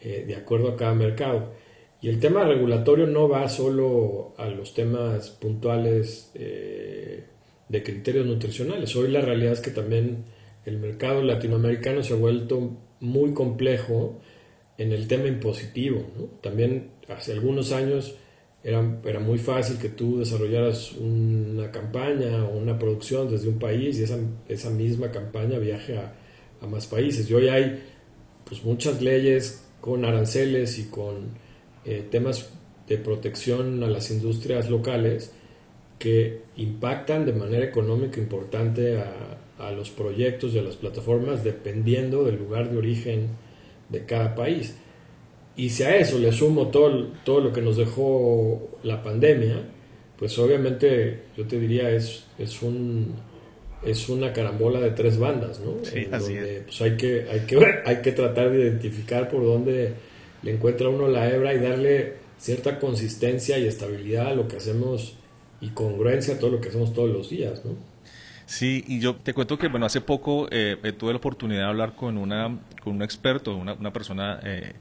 eh, 0.00 0.24
de 0.26 0.34
acuerdo 0.34 0.68
a 0.68 0.76
cada 0.76 0.94
mercado. 0.94 1.52
Y 2.00 2.08
el 2.08 2.20
tema 2.20 2.44
regulatorio 2.44 3.06
no 3.06 3.28
va 3.28 3.48
solo 3.48 4.32
a 4.38 4.46
los 4.48 4.72
temas 4.72 5.30
puntuales 5.30 6.30
de 6.32 7.82
criterios 7.82 8.24
nutricionales. 8.24 8.94
Hoy 8.94 9.10
la 9.10 9.20
realidad 9.20 9.54
es 9.54 9.60
que 9.60 9.72
también 9.72 10.24
el 10.64 10.78
mercado 10.78 11.22
latinoamericano 11.22 12.04
se 12.04 12.14
ha 12.14 12.16
vuelto 12.16 12.78
muy 13.00 13.34
complejo 13.34 14.20
en 14.78 14.92
el 14.92 15.08
tema 15.08 15.26
impositivo. 15.26 16.06
También 16.40 16.90
hace 17.08 17.32
algunos 17.32 17.72
años 17.72 18.14
era, 18.62 18.98
era, 19.04 19.20
muy 19.20 19.38
fácil 19.38 19.78
que 19.78 19.88
tú 19.88 20.18
desarrollaras 20.18 20.92
una 20.92 21.70
campaña 21.70 22.44
o 22.44 22.56
una 22.56 22.78
producción 22.78 23.30
desde 23.30 23.48
un 23.48 23.58
país 23.58 23.98
y 23.98 24.04
esa, 24.04 24.18
esa 24.48 24.70
misma 24.70 25.10
campaña 25.10 25.58
viaje 25.58 25.98
a, 25.98 26.14
a, 26.62 26.66
más 26.66 26.86
países. 26.86 27.28
Y 27.28 27.34
hoy 27.34 27.48
hay 27.48 27.82
pues, 28.44 28.64
muchas 28.64 29.02
leyes 29.02 29.64
con 29.80 30.04
aranceles 30.04 30.78
y 30.78 30.84
con 30.84 31.28
eh, 31.84 32.06
temas 32.10 32.50
de 32.88 32.98
protección 32.98 33.82
a 33.82 33.88
las 33.88 34.10
industrias 34.10 34.70
locales 34.70 35.32
que 35.98 36.42
impactan 36.56 37.26
de 37.26 37.32
manera 37.32 37.64
económica 37.64 38.20
importante 38.20 38.98
a, 38.98 39.38
a 39.58 39.72
los 39.72 39.90
proyectos 39.90 40.54
y 40.54 40.58
a 40.58 40.62
las 40.62 40.76
plataformas 40.76 41.42
dependiendo 41.42 42.24
del 42.24 42.36
lugar 42.36 42.70
de 42.70 42.76
origen 42.76 43.28
de 43.88 44.04
cada 44.04 44.34
país. 44.34 44.74
Y 45.56 45.70
si 45.70 45.82
a 45.82 45.96
eso 45.96 46.18
le 46.18 46.30
sumo 46.32 46.68
todo, 46.68 47.08
todo 47.24 47.40
lo 47.40 47.52
que 47.52 47.60
nos 47.60 47.76
dejó 47.76 48.78
la 48.82 49.02
pandemia, 49.02 49.56
pues 50.18 50.38
obviamente 50.38 51.22
yo 51.36 51.46
te 51.46 51.58
diría 51.58 51.90
es, 51.90 52.24
es 52.38 52.62
un 52.62 53.14
es 53.84 54.08
una 54.08 54.32
carambola 54.32 54.80
de 54.80 54.90
tres 54.90 55.18
bandas, 55.18 55.60
¿no? 55.60 55.84
Sí, 55.84 56.08
así 56.10 56.34
es. 56.34 56.62
Pues 56.64 56.80
hay 56.82 56.96
que, 56.96 57.26
hay 57.30 57.40
que 57.40 57.58
hay 57.84 57.96
que 58.02 58.12
tratar 58.12 58.50
de 58.50 58.60
identificar 58.60 59.28
por 59.28 59.44
dónde 59.44 59.94
le 60.42 60.52
encuentra 60.52 60.88
uno 60.88 61.08
la 61.08 61.30
hebra 61.30 61.54
y 61.54 61.58
darle 61.58 62.14
cierta 62.38 62.78
consistencia 62.78 63.58
y 63.58 63.66
estabilidad 63.66 64.28
a 64.28 64.34
lo 64.34 64.48
que 64.48 64.56
hacemos 64.56 65.14
y 65.60 65.68
congruencia 65.70 66.34
a 66.34 66.38
todo 66.38 66.50
lo 66.50 66.60
que 66.60 66.68
hacemos 66.68 66.92
todos 66.92 67.10
los 67.10 67.30
días, 67.30 67.64
¿no? 67.64 67.72
Sí, 68.48 68.82
y 68.88 68.98
yo 68.98 69.14
te 69.14 69.34
cuento 69.34 69.58
que, 69.58 69.68
bueno, 69.68 69.84
hace 69.84 70.00
poco 70.00 70.48
eh, 70.50 70.78
eh, 70.82 70.92
tuve 70.92 71.12
la 71.12 71.18
oportunidad 71.18 71.64
de 71.64 71.66
hablar 71.66 71.94
con, 71.94 72.16
una, 72.16 72.58
con 72.82 72.94
un 72.96 73.02
experto, 73.02 73.54
una, 73.54 73.74
una 73.74 73.92
persona 73.92 74.40
eh, 74.42 74.72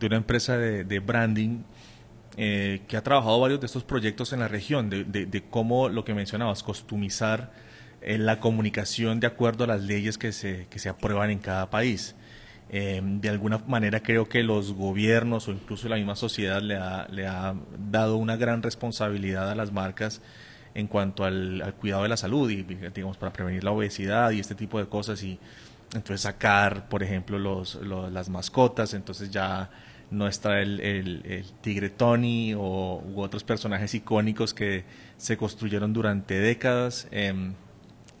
de 0.00 0.06
una 0.08 0.16
empresa 0.16 0.58
de, 0.58 0.98
branding 0.98 1.62
que 2.36 2.96
ha 2.96 3.02
trabajado 3.04 3.38
varios 3.38 3.60
de 3.60 3.66
estos 3.66 3.84
proyectos 3.84 4.32
en 4.32 4.40
la 4.40 4.48
región, 4.48 4.90
de, 4.90 5.04
de, 5.04 5.26
de 5.26 5.42
cómo 5.44 5.88
lo 5.88 6.04
que 6.04 6.14
mencionabas, 6.14 6.64
costumizar 6.64 7.52
la 8.00 8.40
comunicación 8.40 9.20
de 9.20 9.28
acuerdo 9.28 9.64
a 9.64 9.66
las 9.68 9.82
leyes 9.82 10.18
que 10.18 10.32
se, 10.32 10.66
que 10.68 10.80
se 10.80 10.88
aprueban 10.88 11.30
en 11.30 11.38
cada 11.38 11.70
país. 11.70 12.16
de 12.68 13.28
alguna 13.28 13.58
manera 13.68 14.02
creo 14.02 14.28
que 14.28 14.42
los 14.42 14.72
gobiernos 14.72 15.46
o 15.46 15.52
incluso 15.52 15.88
la 15.88 15.94
misma 15.96 16.16
sociedad 16.16 16.60
le 16.60 16.74
ha, 16.74 17.06
le 17.08 17.28
ha 17.28 17.54
dado 17.78 18.16
una 18.16 18.34
gran 18.34 18.64
responsabilidad 18.64 19.48
a 19.48 19.54
las 19.54 19.70
marcas 19.70 20.22
en 20.74 20.86
cuanto 20.86 21.24
al, 21.24 21.74
cuidado 21.80 22.02
de 22.02 22.08
la 22.08 22.16
salud 22.16 22.50
y 22.50 22.62
digamos 22.62 23.16
para 23.16 23.32
prevenir 23.32 23.64
la 23.64 23.72
obesidad 23.72 24.30
y 24.30 24.40
este 24.40 24.54
tipo 24.54 24.78
de 24.78 24.86
cosas 24.86 25.22
y 25.22 25.38
entonces 25.94 26.22
sacar 26.22 26.88
por 26.88 27.02
ejemplo 27.02 27.38
los, 27.38 27.78
las 27.84 28.28
mascotas 28.28 28.94
entonces 28.94 29.30
ya 29.30 29.70
no 30.10 30.28
está 30.28 30.60
el, 30.60 30.80
el, 30.80 31.44
tigre 31.60 31.90
Tony 31.90 32.54
o 32.54 33.02
u 33.04 33.20
otros 33.20 33.44
personajes 33.44 33.94
icónicos 33.94 34.54
que 34.54 34.84
se 35.16 35.36
construyeron 35.36 35.92
durante 35.92 36.38
décadas 36.38 37.08
em, 37.10 37.54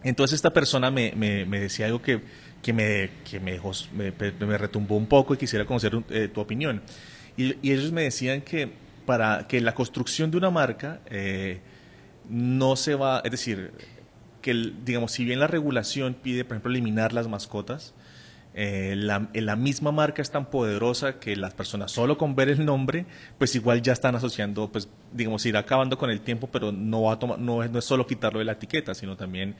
entonces 0.04 0.36
esta 0.36 0.50
persona 0.52 0.90
me, 0.90 1.12
me, 1.16 1.44
me, 1.44 1.60
decía 1.60 1.86
algo 1.86 2.02
que, 2.02 2.20
que, 2.62 2.72
me, 2.72 3.10
que 3.28 3.40
me, 3.40 3.60
me, 3.94 4.58
retumbó 4.58 4.96
un 4.96 5.06
poco 5.06 5.34
y 5.34 5.36
quisiera 5.36 5.64
conocer 5.64 5.92
eh, 6.10 6.28
tu 6.28 6.40
opinión. 6.40 6.82
Y, 7.36 7.56
y, 7.66 7.72
ellos 7.72 7.92
me 7.92 8.02
decían 8.02 8.40
que 8.40 8.72
para 9.06 9.46
que 9.46 9.60
la 9.60 9.74
construcción 9.74 10.30
de 10.30 10.38
una 10.38 10.50
marca 10.50 11.00
eh, 11.06 11.60
no 12.32 12.76
se 12.76 12.94
va, 12.94 13.20
es 13.24 13.30
decir, 13.30 13.72
que 14.40 14.72
digamos, 14.84 15.12
si 15.12 15.24
bien 15.24 15.38
la 15.38 15.46
regulación 15.46 16.14
pide, 16.14 16.44
por 16.44 16.54
ejemplo, 16.54 16.70
eliminar 16.70 17.12
las 17.12 17.28
mascotas, 17.28 17.94
eh, 18.54 18.94
la, 18.96 19.28
la, 19.34 19.54
misma 19.56 19.92
marca 19.92 20.22
es 20.22 20.30
tan 20.30 20.46
poderosa 20.46 21.18
que 21.18 21.36
las 21.36 21.52
personas 21.52 21.92
solo 21.92 22.16
con 22.16 22.34
ver 22.34 22.48
el 22.48 22.64
nombre, 22.64 23.04
pues 23.36 23.54
igual 23.54 23.82
ya 23.82 23.92
están 23.92 24.14
asociando, 24.14 24.72
pues 24.72 24.88
digamos, 25.12 25.44
ir 25.44 25.58
acabando 25.58 25.98
con 25.98 26.08
el 26.10 26.22
tiempo, 26.22 26.48
pero 26.50 26.72
no, 26.72 27.02
va 27.02 27.14
a 27.14 27.18
tomar, 27.18 27.38
no, 27.38 27.62
es, 27.62 27.70
no 27.70 27.78
es 27.78 27.84
solo 27.84 28.06
quitarlo 28.06 28.38
de 28.38 28.46
la 28.46 28.52
etiqueta, 28.52 28.94
sino 28.94 29.14
también 29.14 29.54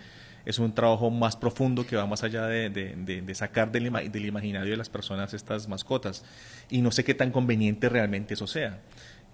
es 0.46 0.58
un 0.58 0.74
trabajo 0.74 1.10
más 1.10 1.36
profundo 1.36 1.86
que 1.86 1.96
va 1.96 2.06
más 2.06 2.22
allá 2.24 2.46
de, 2.46 2.70
de, 2.70 3.22
de 3.22 3.34
sacar 3.34 3.70
del, 3.70 3.92
del 4.10 4.26
imaginario 4.26 4.70
de 4.70 4.76
las 4.78 4.88
personas 4.88 5.34
estas 5.34 5.68
mascotas. 5.68 6.24
Y 6.70 6.80
no 6.80 6.90
sé 6.90 7.04
qué 7.04 7.14
tan 7.14 7.30
conveniente 7.30 7.90
realmente 7.90 8.34
eso 8.34 8.46
sea. 8.46 8.80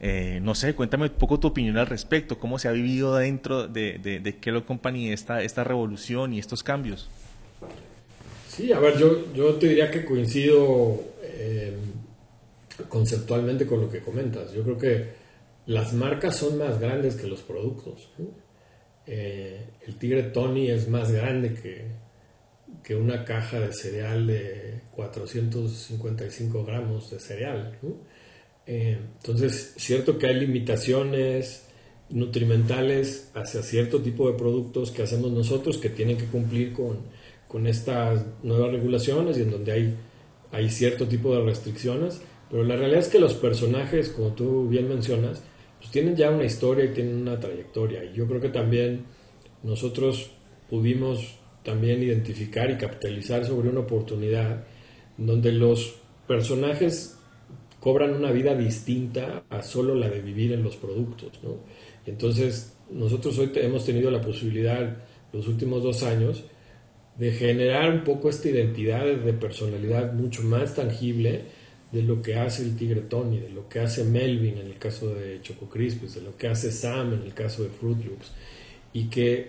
Eh, 0.01 0.39
no 0.43 0.55
sé, 0.55 0.75
cuéntame 0.75 1.05
un 1.05 1.11
poco 1.11 1.41
tu 1.41 1.49
opinión 1.49 1.77
al 1.77 1.87
respecto, 1.87 2.39
cómo 2.39 2.59
se 2.59 2.69
ha 2.69 2.73
vivido 2.73 3.17
dentro 3.17 3.67
de, 3.67 3.99
de, 3.99 4.21
de 4.21 4.37
Kellogg 4.37 4.65
Company 4.65 5.11
esta, 5.11 5.43
esta 5.43 5.65
revolución 5.65 6.33
y 6.33 6.39
estos 6.39 6.63
cambios. 6.63 7.09
Sí, 8.49 8.73
a 8.73 8.79
ver, 8.79 8.99
yo, 8.99 9.33
yo 9.35 9.55
te 9.55 9.69
diría 9.69 9.91
que 9.91 10.05
coincido 10.05 11.01
eh, 11.23 11.77
conceptualmente 12.89 13.67
con 13.67 13.81
lo 13.81 13.91
que 13.91 14.01
comentas. 14.01 14.53
Yo 14.53 14.63
creo 14.63 14.79
que 14.79 15.07
las 15.67 15.93
marcas 15.93 16.37
son 16.37 16.59
más 16.59 16.81
grandes 16.81 17.17
que 17.17 17.27
los 17.27 17.43
productos. 17.43 18.09
Eh, 19.07 19.65
el 19.87 19.97
Tigre 19.97 20.25
Tony 20.25 20.71
es 20.71 20.89
más 20.89 21.11
grande 21.11 21.55
que, 21.55 21.87
que 22.83 22.95
una 22.95 23.25
caja 23.25 23.61
de 23.61 23.73
cereal 23.73 24.27
de 24.27 24.81
455 24.93 26.65
gramos 26.65 27.11
de 27.11 27.21
cereal. 27.21 27.79
¿no? 27.83 27.97
Eh, 28.69 28.99
entonces, 29.17 29.73
cierto 29.79 30.19
que 30.19 30.27
hay 30.27 30.35
limitaciones 30.41 31.65
nutrimentales 32.11 33.31
hacia 33.35 33.63
cierto 33.63 34.03
tipo 34.03 34.31
de 34.31 34.37
productos 34.37 34.91
que 34.91 35.03
hacemos 35.03 35.33
nosotros 35.33 35.79
que 35.79 35.89
tienen 35.89 36.19
que 36.19 36.27
cumplir 36.27 36.75
con, 36.75 36.99
con 37.49 37.67
estas 37.67 38.25
nuevas 38.43 38.71
regulaciones 38.71 39.39
y 39.39 39.43
en 39.43 39.51
donde 39.51 39.73
hay, 39.73 39.95
hay 40.53 40.69
cierto 40.69 41.09
tipo 41.09 41.35
de 41.35 41.43
restricciones, 41.43 42.21
pero 42.51 42.63
la 42.63 42.77
realidad 42.77 43.01
es 43.01 43.09
que 43.09 43.19
los 43.19 43.33
personajes, 43.33 44.11
como 44.11 44.29
tú 44.35 44.69
bien 44.69 44.87
mencionas, 44.87 45.43
pues 45.79 45.91
tienen 45.91 46.15
ya 46.15 46.31
una 46.31 46.45
historia 46.45 46.85
y 46.85 46.89
tienen 46.89 47.17
una 47.17 47.41
trayectoria. 47.41 48.05
Y 48.05 48.13
yo 48.13 48.27
creo 48.27 48.41
que 48.41 48.51
también 48.51 49.05
nosotros 49.63 50.31
pudimos 50.69 51.37
también 51.63 52.03
identificar 52.03 52.71
y 52.71 52.77
capitalizar 52.77 53.47
sobre 53.47 53.71
una 53.71 53.81
oportunidad 53.81 54.65
donde 55.17 55.53
los 55.53 55.97
personajes 56.27 57.18
cobran 57.81 58.15
una 58.15 58.33
vida 58.33 58.55
distinta 58.55 59.45
a 59.51 59.63
solo 59.63 59.95
la 59.95 60.09
de 60.09 60.21
vivir 60.21 60.53
en 60.53 60.63
los 60.63 60.77
productos. 60.77 61.33
¿no? 61.43 61.57
Entonces, 62.07 62.73
nosotros 62.91 63.39
hoy 63.39 63.51
hemos 63.57 63.85
tenido 63.85 64.11
la 64.11 64.21
posibilidad, 64.21 64.97
los 65.33 65.47
últimos 65.49 65.83
dos 65.83 66.03
años, 66.03 66.45
de 67.17 67.33
generar 67.33 67.93
un 67.93 68.05
poco 68.05 68.31
esta 68.31 68.49
identidad 68.49 69.05
de 69.05 69.33
personalidad 69.33 70.13
mucho 70.13 70.43
más 70.43 70.75
tangible 70.75 71.43
de 71.91 72.03
lo 72.03 72.23
que 72.23 72.37
hace 72.37 72.63
el 72.63 72.77
Tigre 72.77 73.01
Tony, 73.03 73.41
de 73.41 73.51
lo 73.51 73.69
que 73.69 73.81
hace 73.81 74.05
Melvin 74.05 74.59
en 74.59 74.67
el 74.67 74.79
caso 74.79 75.15
de 75.15 75.41
Choco 75.43 75.69
Crispis, 75.69 76.15
de 76.15 76.21
lo 76.21 76.37
que 76.37 76.49
hace 76.49 76.71
Sam 76.71 77.15
en 77.15 77.23
el 77.23 77.35
caso 77.35 77.63
de 77.63 77.71
Fruit 77.71 78.05
Loops, 78.05 78.31
y 78.93 79.05
que 79.05 79.49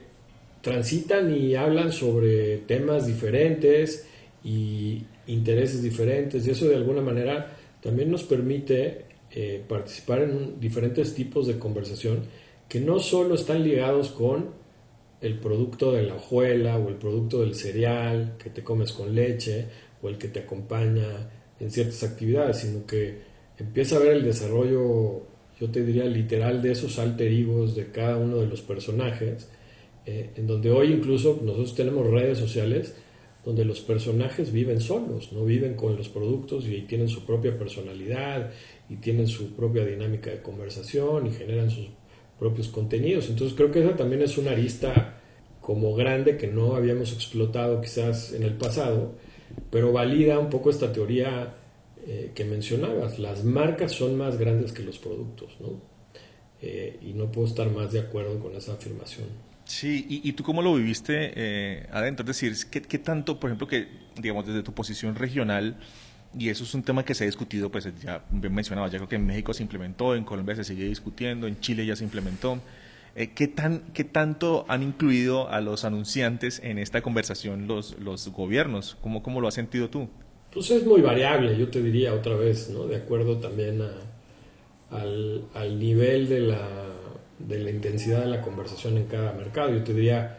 transitan 0.62 1.34
y 1.34 1.56
hablan 1.56 1.92
sobre 1.92 2.58
temas 2.60 3.08
diferentes 3.08 4.08
y 4.44 5.04
intereses 5.28 5.84
diferentes, 5.84 6.48
y 6.48 6.52
eso 6.52 6.68
de 6.68 6.76
alguna 6.76 7.02
manera 7.02 7.58
también 7.82 8.12
nos 8.12 8.24
permite 8.24 9.06
eh, 9.32 9.64
participar 9.68 10.24
en 10.24 10.60
diferentes 10.60 11.14
tipos 11.14 11.48
de 11.48 11.60
conversación 11.60 12.24
que 12.68 12.80
no 12.80 13.00
solo 13.00 13.36
están 13.36 13.64
ligados 13.64 14.10
con 14.10 14.52
el 15.22 15.40
producto 15.40 15.92
de 15.92 16.04
la 16.04 16.16
hojuela 16.16 16.78
o 16.78 16.90
el 16.90 16.96
producto 16.96 17.42
del 17.42 17.56
cereal 17.56 18.36
que 18.42 18.50
te 18.50 18.64
comes 18.64 18.92
con 18.92 19.14
leche 19.14 19.66
o 20.02 20.10
el 20.10 20.18
que 20.18 20.30
te 20.30 20.40
acompaña 20.40 21.30
en 21.60 21.72
ciertas 21.72 22.04
actividades, 22.04 22.58
sino 22.58 22.86
que 22.86 23.20
empieza 23.58 23.98
a 23.98 24.00
ver 24.00 24.14
el 24.14 24.24
desarrollo, 24.24 25.24
yo 25.60 25.70
te 25.72 25.84
diría 25.84 26.06
literal, 26.06 26.62
de 26.62 26.72
esos 26.72 27.00
alter 27.00 27.32
de 27.32 27.92
cada 27.92 28.18
uno 28.18 28.38
de 28.38 28.48
los 28.48 28.62
personajes, 28.62 29.50
eh, 30.06 30.30
en 30.38 30.48
donde 30.48 30.72
hoy 30.72 30.94
incluso 30.94 31.40
nosotros 31.44 31.76
tenemos 31.76 32.08
redes 32.08 32.38
sociales 32.38 32.96
donde 33.46 33.66
los 33.66 33.80
personajes 33.82 34.52
viven 34.52 34.82
solos, 34.82 35.32
no 35.32 35.46
viven 35.46 35.76
con 35.76 35.96
los 35.96 36.10
productos 36.10 36.66
y 36.68 36.82
tienen 36.82 37.08
su 37.08 37.26
propia 37.26 37.58
personalidad 37.58 38.52
y 38.90 38.98
tienen 38.98 39.28
su 39.28 39.56
propia 39.56 39.86
dinámica 39.86 40.30
de 40.30 40.42
conversación 40.42 41.28
y 41.28 41.32
generan 41.32 41.70
sus 41.70 41.88
propios 42.38 42.68
contenidos. 42.68 43.30
Entonces 43.30 43.56
creo 43.56 43.72
que 43.72 43.84
esa 43.84 43.96
también 43.96 44.22
es 44.22 44.38
una 44.38 44.52
arista 44.52 45.22
como 45.62 45.94
grande 45.94 46.38
que 46.38 46.48
no 46.48 46.76
habíamos 46.76 47.14
explotado 47.14 47.82
quizás 47.82 48.34
en 48.34 48.44
el 48.44 48.54
pasado, 48.54 49.14
pero 49.70 49.92
valida 49.92 50.40
un 50.40 50.50
poco 50.50 50.70
esta 50.70 50.92
teoría 50.92 51.54
eh, 52.08 52.32
que 52.34 52.46
mencionabas. 52.46 53.20
Las 53.20 53.44
marcas 53.44 53.92
son 53.92 54.18
más 54.18 54.38
grandes 54.38 54.72
que 54.72 54.84
los 54.84 54.98
productos, 54.98 55.52
¿no? 55.60 55.82
Eh, 56.62 56.98
y 57.02 57.14
no 57.14 57.32
puedo 57.32 57.48
estar 57.48 57.70
más 57.70 57.92
de 57.92 58.00
acuerdo 58.00 58.40
con 58.40 58.56
esa 58.56 58.74
afirmación. 58.74 59.28
Sí, 59.70 60.04
y, 60.10 60.34
tú 60.34 60.44
cómo 60.44 60.64
lo 60.64 60.74
viviste 60.74 61.32
eh, 61.36 61.88
adentro, 61.92 62.24
es 62.24 62.28
decir, 62.40 62.56
¿qué, 62.72 62.82
¿qué, 62.82 62.98
tanto, 62.98 63.40
por 63.40 63.52
ejemplo, 63.52 63.68
que, 63.68 63.88
digamos, 64.20 64.48
desde 64.48 64.64
tu 64.64 64.74
posición 64.74 65.14
regional, 65.14 65.78
y 66.36 66.50
eso 66.50 66.64
es 66.64 66.74
un 66.74 66.82
tema 66.82 67.06
que 67.06 67.14
se 67.14 67.24
ha 67.24 67.28
discutido, 67.28 67.70
pues 67.70 67.88
ya 68.02 68.26
bien 68.32 68.52
mencionaba, 68.52 68.88
ya 68.88 68.98
creo 68.98 69.08
que 69.08 69.18
en 69.18 69.28
México 69.28 69.54
se 69.54 69.62
implementó, 69.62 70.16
en 70.16 70.24
Colombia 70.24 70.56
se 70.56 70.64
sigue 70.64 70.86
discutiendo, 70.86 71.46
en 71.46 71.60
Chile 71.60 71.86
ya 71.86 71.96
se 71.96 72.04
implementó, 72.04 72.60
eh, 73.16 73.30
¿qué, 73.36 73.48
tan, 73.48 73.82
¿qué 73.94 74.04
tanto 74.04 74.66
han 74.70 74.82
incluido 74.82 75.52
a 75.52 75.62
los 75.62 75.86
anunciantes 75.86 76.60
en 76.64 76.80
esta 76.80 77.04
conversación 77.04 77.68
los, 77.68 77.96
los 78.00 78.28
gobiernos? 78.30 78.98
¿Cómo, 79.02 79.22
¿Cómo 79.22 79.40
lo 79.40 79.48
has 79.48 79.54
sentido 79.54 79.92
tú? 79.92 80.10
Pues 80.52 80.72
es 80.72 80.84
muy 80.84 81.02
variable, 81.02 81.56
yo 81.56 81.68
te 81.68 81.80
diría 81.84 82.16
otra 82.16 82.36
vez, 82.36 82.72
¿no? 82.72 82.88
De 82.88 82.96
acuerdo 82.96 83.38
también 83.38 83.84
al, 84.90 85.44
al 85.54 85.80
nivel 85.80 86.28
de 86.28 86.40
la 86.40 86.90
de 87.40 87.60
la 87.60 87.72
intensidad 87.72 88.22
de 88.22 88.28
la 88.28 88.42
conversación 88.42 88.98
en 88.98 89.06
cada 89.06 89.34
mercado. 89.34 89.74
Yo 89.74 89.84
te 89.84 89.94
diría, 89.94 90.38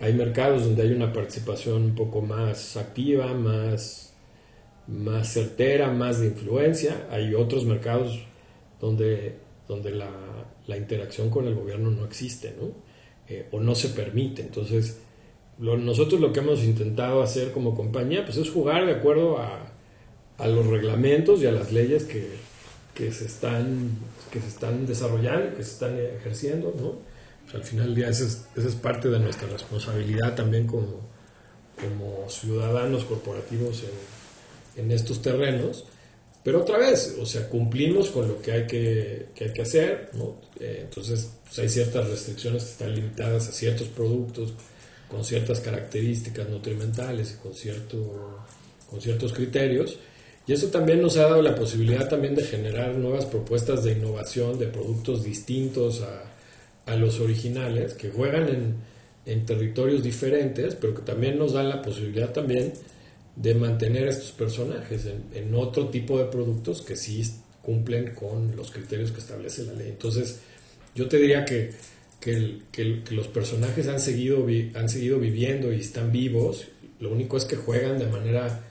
hay 0.00 0.12
mercados 0.14 0.64
donde 0.64 0.82
hay 0.82 0.92
una 0.92 1.12
participación 1.12 1.82
un 1.82 1.94
poco 1.94 2.22
más 2.22 2.76
activa, 2.76 3.34
más, 3.34 4.14
más 4.86 5.32
certera, 5.32 5.90
más 5.90 6.20
de 6.20 6.28
influencia. 6.28 7.06
Hay 7.10 7.34
otros 7.34 7.64
mercados 7.64 8.24
donde, 8.80 9.36
donde 9.68 9.92
la, 9.92 10.10
la 10.66 10.76
interacción 10.76 11.30
con 11.30 11.46
el 11.46 11.54
gobierno 11.54 11.90
no 11.90 12.04
existe. 12.04 12.54
Eh, 13.28 13.46
o 13.50 13.60
no 13.60 13.74
se 13.74 13.90
permite. 13.90 14.40
Entonces, 14.40 15.00
nosotros 15.58 16.20
lo 16.20 16.32
que 16.32 16.40
hemos 16.40 16.64
intentado 16.64 17.20
hacer 17.22 17.52
como 17.52 17.74
compañía 17.74 18.24
pues 18.24 18.38
es 18.38 18.48
jugar 18.48 18.86
de 18.86 18.92
acuerdo 18.92 19.38
a, 19.38 19.72
a 20.38 20.46
los 20.46 20.66
reglamentos 20.66 21.42
y 21.42 21.46
a 21.46 21.52
las 21.52 21.72
leyes 21.72 22.04
que, 22.04 22.47
que 22.98 23.12
se 23.12 23.26
están, 23.26 23.96
que 24.32 24.40
se 24.40 24.48
están 24.48 24.84
desarrollando, 24.84 25.56
que 25.56 25.62
se 25.62 25.70
están 25.70 25.96
ejerciendo, 25.96 26.74
¿no? 26.76 26.96
Pues, 27.44 27.54
al 27.54 27.62
final 27.62 27.86
del 27.86 27.94
día 27.94 28.08
esa 28.08 28.24
es, 28.24 28.42
esa 28.56 28.66
es, 28.66 28.74
parte 28.74 29.08
de 29.08 29.20
nuestra 29.20 29.46
responsabilidad 29.46 30.34
también 30.34 30.66
como, 30.66 31.00
como 31.76 32.28
ciudadanos 32.28 33.04
corporativos 33.04 33.84
en, 34.76 34.84
en, 34.84 34.90
estos 34.90 35.22
terrenos. 35.22 35.84
Pero 36.42 36.62
otra 36.62 36.76
vez, 36.76 37.16
o 37.20 37.24
sea, 37.24 37.48
cumplimos 37.48 38.10
con 38.10 38.26
lo 38.26 38.42
que 38.42 38.50
hay 38.50 38.66
que, 38.66 39.28
que 39.32 39.44
hay 39.44 39.52
que 39.52 39.62
hacer, 39.62 40.10
¿no? 40.14 40.34
Eh, 40.58 40.80
entonces, 40.82 41.30
pues 41.44 41.56
hay 41.60 41.68
ciertas 41.68 42.08
restricciones 42.08 42.64
que 42.64 42.70
están 42.70 42.94
limitadas 42.96 43.48
a 43.48 43.52
ciertos 43.52 43.86
productos 43.88 44.54
con 45.08 45.24
ciertas 45.24 45.60
características 45.60 46.48
nutrimentales 46.48 47.36
y 47.36 47.42
con, 47.42 47.54
cierto, 47.54 48.44
con 48.90 49.00
ciertos 49.00 49.32
criterios 49.32 49.98
y 50.48 50.54
eso 50.54 50.68
también 50.68 51.02
nos 51.02 51.18
ha 51.18 51.24
dado 51.24 51.42
la 51.42 51.54
posibilidad 51.54 52.08
también 52.08 52.34
de 52.34 52.42
generar 52.42 52.94
nuevas 52.94 53.26
propuestas 53.26 53.84
de 53.84 53.92
innovación, 53.92 54.58
de 54.58 54.66
productos 54.66 55.22
distintos 55.22 56.00
a, 56.00 56.90
a 56.90 56.96
los 56.96 57.20
originales, 57.20 57.92
que 57.92 58.08
juegan 58.08 58.48
en, 58.48 58.74
en, 59.26 59.44
territorios 59.44 60.02
diferentes, 60.02 60.74
pero 60.74 60.94
que 60.94 61.02
también 61.02 61.38
nos 61.38 61.52
dan 61.52 61.68
la 61.68 61.82
posibilidad 61.82 62.32
también 62.32 62.72
de 63.36 63.54
mantener 63.54 64.08
estos 64.08 64.32
personajes 64.32 65.06
en, 65.34 65.54
otro 65.54 65.90
tipo 65.90 66.18
de 66.18 66.24
productos 66.24 66.80
que 66.80 66.96
sí 66.96 67.22
cumplen 67.60 68.14
con 68.14 68.56
los 68.56 68.70
criterios 68.70 69.12
que 69.12 69.20
establece 69.20 69.64
la 69.64 69.74
ley. 69.74 69.88
Entonces, 69.90 70.40
yo 70.94 71.08
te 71.08 71.18
diría 71.18 71.44
que, 71.44 71.72
que, 72.20 72.60
que, 72.72 73.02
que 73.04 73.14
los 73.14 73.28
personajes 73.28 73.86
han 73.86 74.00
seguido, 74.00 74.46
han 74.74 74.88
seguido 74.88 75.18
viviendo 75.18 75.70
y 75.74 75.80
están 75.80 76.10
vivos, 76.10 76.68
lo 77.00 77.12
único 77.12 77.36
es 77.36 77.44
que 77.44 77.56
juegan 77.56 77.98
de 77.98 78.06
manera 78.06 78.64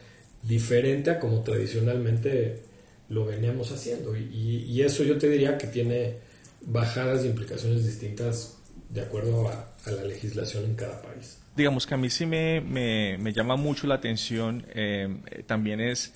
diferente 0.44 1.12
a 1.12 1.20
como 1.20 1.42
tradicionalmente 1.42 2.64
lo 3.10 3.26
veníamos 3.26 3.72
haciendo. 3.72 4.16
Y, 4.16 4.82
eso 4.82 5.04
yo 5.04 5.18
te 5.18 5.30
diría 5.30 5.58
que 5.58 5.68
tiene 5.68 6.18
bajadas 6.62 7.24
y 7.24 7.28
implicaciones 7.28 7.86
distintas 7.86 8.58
de 8.90 9.02
acuerdo 9.02 9.50
a, 9.50 9.74
la 9.92 10.04
legislación 10.04 10.66
en 10.66 10.76
cada 10.76 11.02
país. 11.02 11.40
Digamos 11.56 11.88
que 11.88 11.94
a 11.94 11.98
mí 11.98 12.10
sí 12.10 12.26
me, 12.26 12.60
me, 12.62 13.34
llama 13.34 13.56
mucho 13.56 13.88
la 13.88 13.96
atención, 13.96 14.66
eh, 14.76 15.44
también 15.46 15.80
es 15.80 16.14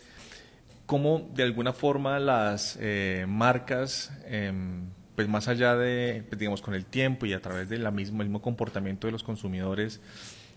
cómo 0.85 1.31
de 1.33 1.43
alguna 1.43 1.71
forma 1.71 2.19
las 2.19 2.77
eh, 2.81 3.25
marcas, 3.27 4.11
em, 4.25 4.89
pues 5.15 5.29
más 5.29 5.47
allá 5.47 5.77
de, 5.77 6.23
pues 6.27 6.37
digamos, 6.37 6.61
con 6.61 6.73
el 6.73 6.85
tiempo 6.85 7.25
y 7.25 7.31
a 7.31 7.41
través 7.41 7.69
del 7.69 7.89
mismo, 7.93 8.17
mismo 8.19 8.41
comportamiento 8.41 9.07
de 9.07 9.13
los 9.13 9.23
consumidores, 9.23 10.01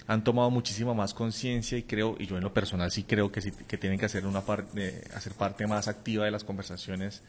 han 0.06 0.22
tomado 0.22 0.50
muchísima 0.50 0.92
más 0.94 1.14
conciencia 1.14 1.78
y 1.78 1.82
creo, 1.82 2.16
y 2.18 2.26
yo 2.26 2.36
en 2.36 2.42
lo 2.42 2.52
personal 2.52 2.90
sí 2.90 3.04
creo 3.04 3.32
que, 3.32 3.40
sí, 3.40 3.52
que 3.66 3.78
tienen 3.78 3.98
que 3.98 4.06
hacer, 4.06 4.26
una 4.26 4.42
parte, 4.42 5.02
hacer 5.14 5.32
parte 5.32 5.66
más 5.66 5.88
activa 5.88 6.26
de 6.26 6.30
las 6.30 6.44
conversaciones, 6.44 7.22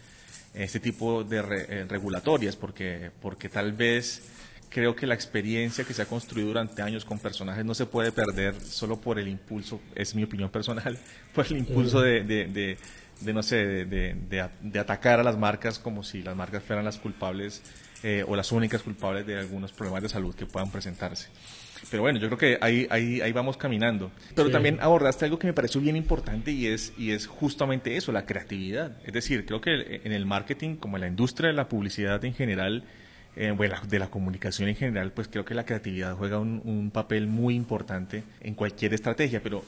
este 0.53 0.79
tipo 0.79 1.23
de 1.23 1.38
eh, 1.38 1.85
regulatorias, 1.88 2.55
porque, 2.55 3.11
porque 3.21 3.49
tal 3.49 3.73
vez 3.73 4.23
creo 4.69 4.95
que 4.95 5.07
la 5.07 5.15
experiencia 5.15 5.85
que 5.85 5.93
se 5.93 6.01
ha 6.01 6.05
construido 6.05 6.49
durante 6.49 6.81
años 6.81 7.05
con 7.05 7.17
personajes 7.17 7.63
no 7.63 7.73
se 7.73 7.85
puede 7.85 8.11
perder 8.11 8.59
solo 8.59 8.99
por 8.99 9.19
el 9.19 9.29
impulso, 9.29 9.79
es 9.95 10.15
mi 10.15 10.23
opinión 10.23 10.49
personal, 10.49 10.97
por 11.33 11.45
el 11.45 11.57
impulso 11.57 12.01
de, 12.01 12.23
de, 12.23 12.77
de, 13.21 13.33
no 13.33 13.41
sé, 13.41 13.85
de, 13.85 14.15
de, 14.61 14.79
atacar 14.79 15.21
a 15.21 15.23
las 15.23 15.38
marcas 15.38 15.79
como 15.79 16.03
si 16.03 16.21
las 16.21 16.35
marcas 16.35 16.61
fueran 16.61 16.83
las 16.83 16.97
culpables 16.97 17.61
eh, 18.03 18.25
o 18.27 18.35
las 18.35 18.51
únicas 18.51 18.81
culpables 18.81 19.25
de 19.25 19.39
algunos 19.39 19.71
problemas 19.71 20.03
de 20.03 20.09
salud 20.09 20.35
que 20.35 20.45
puedan 20.45 20.69
presentarse. 20.69 21.29
Pero 21.89 22.03
bueno, 22.03 22.19
yo 22.19 22.27
creo 22.27 22.38
que 22.38 22.57
ahí, 22.61 22.88
ahí, 22.89 23.21
ahí 23.21 23.31
vamos 23.31 23.57
caminando. 23.57 24.11
Pero 24.35 24.49
también 24.49 24.79
abordaste 24.81 25.25
algo 25.25 25.39
que 25.39 25.47
me 25.47 25.53
pareció 25.53 25.81
bien 25.81 25.95
importante 25.95 26.51
y 26.51 26.67
es, 26.67 26.93
y 26.97 27.11
es 27.11 27.27
justamente 27.27 27.97
eso, 27.97 28.11
la 28.11 28.25
creatividad. 28.25 28.97
Es 29.05 29.13
decir, 29.13 29.45
creo 29.45 29.61
que 29.61 30.01
en 30.03 30.11
el 30.11 30.25
marketing, 30.25 30.75
como 30.75 30.97
en 30.97 31.01
la 31.01 31.07
industria 31.07 31.49
de 31.49 31.55
la 31.55 31.67
publicidad 31.69 32.23
en 32.25 32.33
general, 32.33 32.83
eh, 33.35 33.51
bueno, 33.51 33.75
de 33.88 33.99
la 33.99 34.07
comunicación 34.07 34.69
en 34.69 34.75
general, 34.75 35.11
pues 35.11 35.27
creo 35.27 35.43
que 35.45 35.53
la 35.53 35.65
creatividad 35.65 36.15
juega 36.15 36.39
un, 36.39 36.61
un 36.63 36.91
papel 36.91 37.27
muy 37.27 37.55
importante 37.55 38.23
en 38.41 38.55
cualquier 38.55 38.93
estrategia, 38.93 39.41
pero 39.43 39.63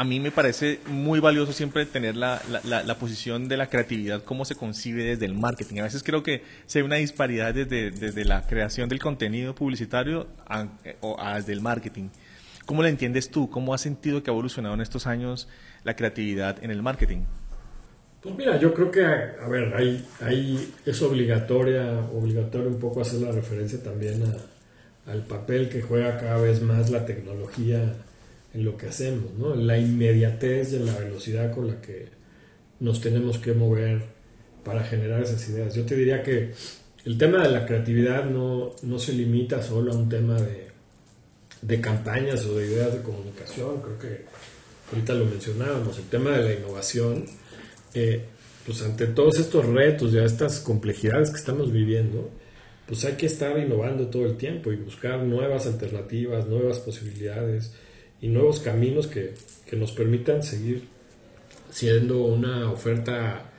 a 0.00 0.04
mí 0.04 0.18
me 0.18 0.30
parece 0.30 0.80
muy 0.86 1.20
valioso 1.20 1.52
siempre 1.52 1.84
tener 1.84 2.16
la, 2.16 2.40
la, 2.64 2.94
posición 2.98 3.48
de 3.48 3.58
la 3.58 3.68
creatividad, 3.68 4.22
cómo 4.24 4.46
se 4.46 4.54
concibe 4.54 5.04
desde 5.04 5.26
el 5.26 5.34
marketing. 5.34 5.80
A 5.80 5.82
veces 5.82 6.02
creo 6.02 6.22
que 6.22 6.42
se 6.64 6.78
ve 6.78 6.86
una 6.86 6.96
disparidad 6.96 7.52
desde, 7.52 7.90
desde 7.90 8.24
la 8.24 8.46
creación 8.46 8.88
del 8.88 8.98
contenido 8.98 9.54
publicitario 9.54 10.26
a, 10.46 10.68
o 11.02 11.18
desde 11.34 11.52
el 11.52 11.60
marketing. 11.60 12.08
¿Cómo 12.64 12.82
la 12.82 12.88
entiendes 12.88 13.30
tú? 13.30 13.50
¿Cómo 13.50 13.74
has 13.74 13.82
sentido 13.82 14.22
que 14.22 14.30
ha 14.30 14.32
evolucionado 14.32 14.74
en 14.74 14.80
estos 14.80 15.06
años 15.06 15.48
la 15.84 15.94
creatividad 15.96 16.64
en 16.64 16.70
el 16.70 16.80
marketing? 16.80 17.24
Pues 18.22 18.34
mira, 18.36 18.58
yo 18.58 18.72
creo 18.72 18.90
que, 18.90 19.04
a, 19.04 19.48
ver, 19.50 19.74
hay, 19.74 20.02
hay, 20.22 20.72
es 20.86 21.02
obligatoria, 21.02 22.06
obligatorio 22.14 22.70
un 22.70 22.80
poco 22.80 23.02
hacer 23.02 23.20
la 23.20 23.32
referencia 23.32 23.82
también 23.82 24.24
al 25.06 25.26
papel 25.26 25.68
que 25.68 25.82
juega 25.82 26.16
cada 26.16 26.38
vez 26.38 26.62
más 26.62 26.88
la 26.88 27.04
tecnología 27.04 27.96
en 28.54 28.64
lo 28.64 28.76
que 28.76 28.86
hacemos, 28.86 29.32
¿no? 29.38 29.54
La 29.54 29.78
inmediatez 29.78 30.72
y 30.72 30.78
la 30.78 30.96
velocidad 30.96 31.54
con 31.54 31.68
la 31.68 31.80
que 31.80 32.08
nos 32.80 33.00
tenemos 33.00 33.38
que 33.38 33.52
mover 33.52 34.02
para 34.64 34.82
generar 34.84 35.22
esas 35.22 35.48
ideas. 35.48 35.74
Yo 35.74 35.84
te 35.84 35.96
diría 35.96 36.22
que 36.22 36.52
el 37.04 37.16
tema 37.16 37.42
de 37.42 37.50
la 37.50 37.66
creatividad 37.66 38.24
no, 38.24 38.72
no 38.82 38.98
se 38.98 39.12
limita 39.12 39.62
solo 39.62 39.92
a 39.92 39.96
un 39.96 40.08
tema 40.08 40.40
de, 40.40 40.68
de 41.62 41.80
campañas 41.80 42.44
o 42.46 42.56
de 42.56 42.66
ideas 42.66 42.92
de 42.92 43.02
comunicación, 43.02 43.80
creo 43.82 43.98
que 43.98 44.24
ahorita 44.92 45.14
lo 45.14 45.24
mencionábamos, 45.26 45.98
el 45.98 46.04
tema 46.04 46.30
de 46.30 46.44
la 46.44 46.52
innovación, 46.54 47.24
eh, 47.94 48.24
pues 48.66 48.82
ante 48.82 49.06
todos 49.06 49.38
estos 49.38 49.66
retos 49.66 50.12
y 50.12 50.18
estas 50.18 50.60
complejidades 50.60 51.30
que 51.30 51.38
estamos 51.38 51.72
viviendo, 51.72 52.30
pues 52.86 53.04
hay 53.04 53.14
que 53.14 53.26
estar 53.26 53.58
innovando 53.58 54.08
todo 54.08 54.26
el 54.26 54.36
tiempo 54.36 54.72
y 54.72 54.76
buscar 54.76 55.20
nuevas 55.22 55.66
alternativas, 55.66 56.46
nuevas 56.46 56.80
posibilidades 56.80 57.72
y 58.20 58.28
nuevos 58.28 58.60
caminos 58.60 59.06
que, 59.06 59.34
que 59.66 59.76
nos 59.76 59.92
permitan 59.92 60.42
seguir 60.42 60.84
siendo 61.70 62.24
una 62.24 62.70
oferta 62.70 63.50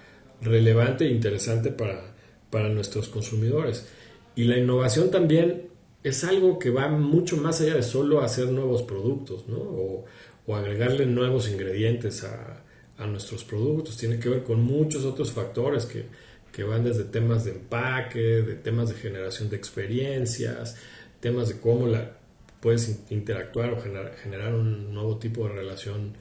relevante 0.42 1.06
e 1.06 1.12
interesante 1.12 1.72
para, 1.72 2.14
para 2.50 2.70
nuestros 2.70 3.08
consumidores. 3.08 3.88
Y 4.36 4.46
la 4.46 4.58
innovación 4.58 5.12
también 5.12 5.70
es 6.04 6.24
algo 6.24 6.60
que 6.60 6.70
va 6.70 6.90
mucho 6.90 7.38
más 7.38 7.62
allá 7.62 7.76
de 7.76 7.84
solo 7.84 8.22
hacer 8.22 8.48
nuevos 8.50 8.84
productos, 8.84 9.48
¿no? 9.48 9.58
O, 9.58 10.06
o 10.48 10.56
agregarle 10.56 11.06
nuevos 11.06 11.50
ingredientes 11.50 12.24
a, 12.24 12.64
a, 12.98 13.06
nuestros 13.06 13.44
productos. 13.44 13.98
Tiene 13.98 14.20
que 14.20 14.30
ver 14.30 14.44
con 14.44 14.62
muchos 14.64 15.06
otros 15.06 15.32
factores 15.32 15.86
que, 15.86 16.06
que 16.52 16.64
van 16.64 16.84
desde 16.84 17.04
temas 17.04 17.46
de 17.46 17.52
empaque, 17.52 18.20
de 18.20 18.56
temas 18.56 18.90
de 18.90 18.96
generación 18.96 19.50
de 19.50 19.58
experiencias, 19.58 20.78
temas 21.20 21.50
de 21.50 21.60
cómo 21.60 21.88
la, 21.88 22.18
puedes 22.62 23.00
interactuar 23.10 23.74
o 23.74 23.82
generar, 23.82 24.54
un 24.54 24.94
nuevo 24.94 25.18
tipo 25.18 25.48
de 25.48 25.54
relación 25.54 26.14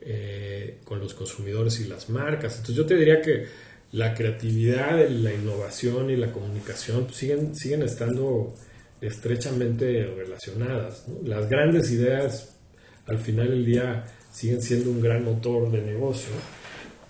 eh, 0.00 0.78
con 0.84 1.00
los 1.00 1.12
consumidores 1.12 1.80
y 1.80 1.84
las 1.88 2.08
marcas. 2.08 2.52
Entonces 2.52 2.76
yo 2.76 2.86
te 2.86 2.96
diría 2.96 3.20
que 3.20 3.46
la 3.90 4.14
creatividad, 4.14 5.06
la 5.08 5.34
innovación 5.34 6.08
y 6.10 6.16
la 6.16 6.32
comunicación 6.32 7.04
pues, 7.04 7.16
siguen, 7.16 7.54
siguen 7.54 7.82
estando 7.82 8.54
estrechamente 9.00 10.06
relacionadas. 10.16 11.04
Las 11.24 11.48
grandes 11.48 11.90
ideas 11.90 12.56
al 13.06 13.18
final 13.18 13.48
del 13.48 13.66
día 13.66 14.04
siguen 14.32 14.62
siendo 14.62 14.90
un 14.90 15.00
gran 15.00 15.24
motor 15.24 15.70
de 15.70 15.82
negocio. 15.82 16.32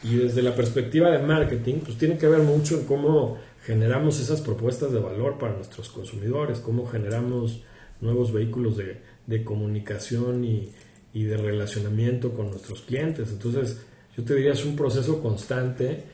Y 0.03 0.17
desde 0.17 0.43
la 0.43 0.57
perspectiva 0.57 1.11
de 1.11 1.19
marketing, 1.19 1.77
pues 1.85 1.97
tiene 1.97 2.19
que 2.19 2.27
ver 2.27 2.41
mucho 2.41 2.81
en 2.81 2.87
cómo 2.87 3.39
generamos 3.65 4.19
esas 4.21 4.41
propuestas 4.41 4.93
de 4.93 4.99
valor 4.99 5.39
para 5.39 5.55
nuestros 5.55 5.91
consumidores, 5.91 6.59
cómo 6.59 6.87
generamos 6.87 7.63
nuevos 8.03 8.33
vehículos 8.33 8.77
de, 8.77 9.01
de 9.27 9.45
comunicación 9.45 10.45
y, 10.45 10.71
y, 11.15 11.25
de 11.25 11.39
relacionamiento 11.39 12.35
con 12.35 12.51
nuestros 12.51 12.83
clientes. 12.83 13.31
Entonces, 13.31 13.81
yo 14.17 14.25
te 14.25 14.35
diría, 14.35 14.53
es 14.53 14.65
un 14.65 14.77
proceso 14.77 15.23
constante 15.23 16.05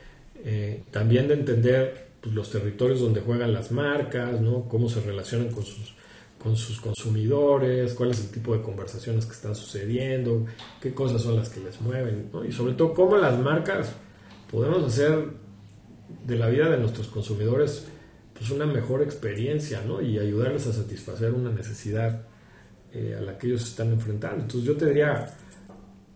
eh, 0.45 0.83
también 0.91 1.27
de 1.27 1.33
entender 1.33 2.07
pues, 2.21 2.33
los 2.33 2.49
territorios 2.49 3.01
donde 3.01 3.21
juegan 3.21 3.53
las 3.53 3.71
marcas, 3.71 4.39
¿no? 4.39 4.69
cómo 4.69 4.87
se 4.87 5.01
relacionan 5.01 5.49
con 5.49 5.65
sus, 5.65 5.93
con 6.41 6.55
sus 6.55 6.79
consumidores, 6.79 7.93
cuál 7.93 8.11
es 8.11 8.21
el 8.21 8.29
tipo 8.29 8.55
de 8.55 8.61
conversaciones 8.61 9.25
que 9.25 9.33
están 9.33 9.55
sucediendo, 9.55 10.45
qué 10.81 10.93
cosas 10.93 11.21
son 11.21 11.35
las 11.35 11.49
que 11.49 11.59
les 11.59 11.81
mueven, 11.81 12.29
y 12.47 12.51
sobre 12.53 12.73
todo 12.73 12.93
cómo 12.93 13.17
las 13.17 13.37
marcas 13.37 13.91
podemos 14.49 14.83
hacer 14.83 15.25
de 16.25 16.35
la 16.37 16.47
vida 16.47 16.69
de 16.69 16.77
nuestros 16.77 17.07
consumidores 17.07 17.87
pues 18.39 18.51
una 18.51 18.65
mejor 18.65 19.01
experiencia 19.01 19.81
¿no? 19.85 20.01
y 20.01 20.17
ayudarles 20.17 20.65
a 20.65 20.73
satisfacer 20.73 21.33
una 21.33 21.51
necesidad 21.51 22.21
eh, 22.93 23.15
a 23.19 23.21
la 23.21 23.37
que 23.37 23.47
ellos 23.47 23.63
están 23.63 23.91
enfrentando. 23.91 24.43
Entonces 24.43 24.63
yo 24.63 24.77
te 24.77 24.85
diría, 24.85 25.35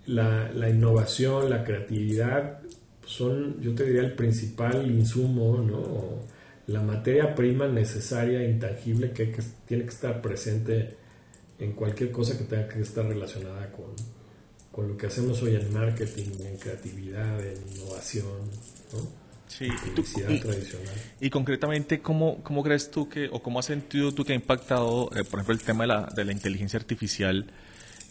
la, 0.06 0.50
la 0.54 0.70
innovación, 0.70 1.50
la 1.50 1.66
creatividad 1.66 2.62
son, 3.06 3.62
yo 3.62 3.76
te 3.76 3.84
diría, 3.84 4.02
el 4.02 4.14
principal 4.14 4.90
insumo, 4.90 5.58
¿no? 5.58 6.24
la 6.68 6.82
materia 6.82 7.36
prima 7.36 7.68
necesaria, 7.68 8.42
intangible, 8.46 9.12
que, 9.12 9.30
que, 9.30 9.44
tiene 9.68 9.84
que 9.84 9.90
estar 9.90 10.22
presente 10.22 10.96
en 11.60 11.74
cualquier 11.74 12.12
cosa 12.12 12.38
que 12.38 12.46
tenga 12.46 12.70
que 12.70 12.80
estar 12.80 13.06
relacionada 13.06 13.70
con, 13.74 13.88
con 14.72 14.88
lo 14.88 14.96
que 14.96 15.08
hacemos 15.08 15.44
hoy 15.44 15.56
en 15.56 15.74
marketing, 15.74 16.32
en 16.46 16.58
creatividad, 16.58 17.46
en 17.46 17.58
innovación, 17.70 18.50
¿no? 18.94 19.23
Sí, 19.48 19.66
y, 19.66 20.40
tradicional. 20.40 20.90
y, 21.20 21.30
concretamente, 21.30 22.02
¿cómo, 22.02 22.42
¿cómo 22.44 22.64
crees 22.64 22.90
tú 22.90 23.08
que, 23.08 23.30
o 23.32 23.42
cómo 23.44 23.60
has 23.60 23.66
sentido 23.66 24.12
tú 24.12 24.26
que 24.26 24.34
ha 24.34 24.36
impactado, 24.36 25.10
eh, 25.16 25.24
por 25.24 25.40
ejemplo, 25.40 25.54
el 25.54 25.62
tema 25.62 25.84
de 25.84 25.88
la, 25.88 26.02
de 26.16 26.26
la 26.26 26.32
inteligencia 26.32 26.80
artificial 26.80 27.46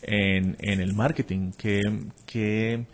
en, 0.02 0.56
en 0.60 0.80
el 0.80 0.94
marketing? 0.94 1.50
¿Qué, 1.56 1.80
qué, 2.26 2.84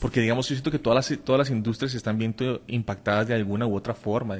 porque 0.00 0.20
digamos, 0.20 0.46
yo 0.48 0.54
siento 0.54 0.70
que 0.70 0.78
todas 0.78 1.10
las, 1.10 1.18
todas 1.24 1.38
las 1.38 1.50
industrias 1.50 1.94
están 1.94 2.18
viendo 2.18 2.60
impactadas 2.66 3.28
de 3.28 3.34
alguna 3.34 3.66
u 3.66 3.74
otra 3.74 3.94
forma, 3.94 4.36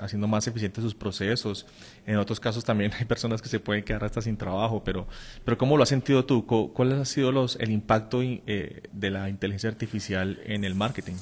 haciendo 0.00 0.26
más 0.26 0.46
eficientes 0.48 0.82
sus 0.82 0.94
procesos. 0.94 1.64
En 2.06 2.16
otros 2.16 2.40
casos 2.40 2.64
también 2.64 2.92
hay 2.98 3.04
personas 3.04 3.40
que 3.40 3.48
se 3.48 3.60
pueden 3.60 3.84
quedar 3.84 4.04
hasta 4.04 4.20
sin 4.20 4.36
trabajo, 4.36 4.82
pero, 4.84 5.06
pero 5.44 5.56
¿cómo 5.56 5.76
lo 5.76 5.84
has 5.84 5.88
sentido 5.88 6.24
tú? 6.24 6.44
¿Cuál 6.44 7.00
ha 7.00 7.04
sido 7.04 7.30
los, 7.30 7.56
el 7.60 7.70
impacto 7.70 8.20
eh, 8.22 8.82
de 8.92 9.10
la 9.10 9.28
inteligencia 9.28 9.70
artificial 9.70 10.40
en 10.44 10.64
el 10.64 10.74
marketing? 10.74 11.14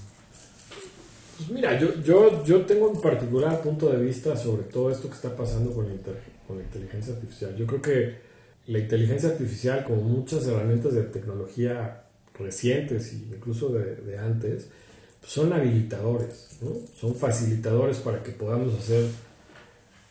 Pues 1.37 1.51
mira, 1.51 1.79
yo, 1.79 2.01
yo, 2.03 2.45
yo 2.45 2.65
tengo 2.65 2.89
un 2.89 3.01
particular 3.01 3.61
punto 3.61 3.91
de 3.91 4.05
vista 4.05 4.37
sobre 4.37 4.65
todo 4.65 4.91
esto 4.91 5.09
que 5.09 5.15
está 5.17 5.35
pasando 5.35 5.73
con 5.73 5.87
la, 5.89 5.95
con 6.47 6.59
la 6.59 6.63
inteligencia 6.63 7.15
artificial. 7.15 7.57
Yo 7.57 7.67
creo 7.67 7.83
que 7.83 8.17
la 8.67 8.79
inteligencia 8.79 9.31
artificial, 9.31 9.85
como 9.85 10.03
muchas 10.03 10.47
herramientas 10.47 10.95
de 10.95 11.03
tecnología 11.03 12.03
recientes 12.39 13.13
e 13.13 13.17
incluso 13.17 13.71
de, 13.71 14.19
antes, 14.19 14.69
pues 15.21 15.33
son 15.33 15.53
habilitadores, 15.53 16.51
son 16.99 17.15
facilitadores 17.17 17.99
para 17.99 18.23
que 18.23 18.33
podamos 18.33 18.75
hacer 18.79 19.07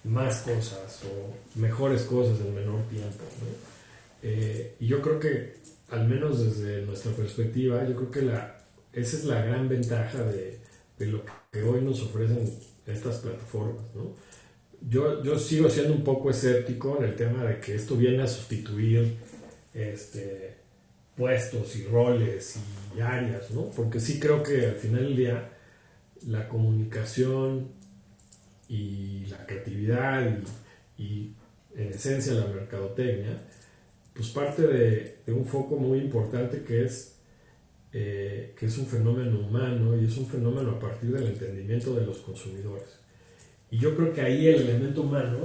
más 0.04 0.42
cosas 0.42 1.02
o 1.06 1.60
mejores 1.60 2.04
cosas 2.04 2.40
en 2.42 2.54
menor 2.54 2.82
tiempo. 2.90 3.24
Eh, 4.22 4.76
y 4.80 4.88
yo 4.88 5.02
creo 5.02 5.20
que, 5.20 5.56
al 5.90 6.08
menos 6.08 6.44
desde 6.44 6.86
nuestra 6.86 7.12
perspectiva, 7.14 7.88
yo 7.88 7.96
creo 7.96 8.12
que 8.12 8.22
la, 8.24 8.60
esa 8.92 9.18
es 9.18 9.24
la 9.24 9.42
gran 9.44 9.70
ventaja 9.70 10.24
de, 10.24 10.63
de 10.98 11.08
lo 11.08 11.24
que 11.52 11.62
hoy 11.64 11.82
nos 11.82 12.02
ofrecen 12.02 12.50
estas 12.86 13.18
plataformas. 13.18 13.84
¿no? 13.96 14.16
Yo, 14.90 15.24
yo 15.24 15.40
sigo 15.40 15.70
siendo 15.70 15.94
un 15.94 16.04
poco 16.04 16.30
escéptico 16.30 16.98
en 16.98 17.06
el 17.06 17.16
tema 17.16 17.44
de 17.44 17.60
que 17.60 17.76
esto 17.76 17.96
viene 17.96 18.24
a 18.24 18.28
sustituir 18.28 19.18
este, 19.74 20.56
puestos 21.16 21.76
y 21.76 21.86
roles 21.86 22.58
y 22.96 23.02
áreas, 23.02 23.52
¿no? 23.52 23.70
Porque 23.72 24.00
sí 24.00 24.20
creo 24.20 24.44
que 24.44 24.66
al 24.66 24.76
final 24.76 25.04
del 25.04 25.16
día 25.16 25.50
la 26.28 26.48
comunicación 26.48 27.70
y 28.68 29.26
la 29.28 29.46
creatividad 29.46 30.40
y, 30.98 31.34
en 31.76 31.92
esencia 31.92 32.34
la 32.34 32.46
mercadotecnia, 32.46 33.36
pues 34.14 34.30
parte 34.30 34.62
de, 34.62 35.24
un 35.28 35.46
foco 35.46 35.76
muy 35.78 36.00
importante 36.00 36.64
que 36.64 36.86
es, 36.86 37.13
eh, 37.94 38.54
que 38.58 38.66
es 38.66 38.78
un 38.78 38.88
fenómeno 38.88 39.40
humano 39.40 39.96
y 39.96 40.06
es 40.06 40.18
un 40.18 40.28
fenómeno 40.28 40.72
a 40.72 40.80
partir 40.80 41.12
del 41.12 41.28
entendimiento 41.28 41.96
de 41.96 42.06
los 42.06 42.18
consumidores. 42.20 42.88
Y 43.72 43.78
yo 43.78 43.96
creo 43.96 44.14
que 44.14 44.22
ahí 44.22 44.48
el 44.48 44.62
elemento 44.62 45.02
humano 45.02 45.40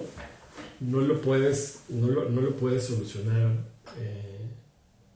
no 0.80 1.00
lo 1.00 1.20
puedes, 1.20 1.84
no 1.88 2.08
lo, 2.08 2.28
no 2.28 2.40
lo 2.40 2.56
puedes 2.56 2.84
solucionar. 2.84 3.52
Eh, 3.98 4.28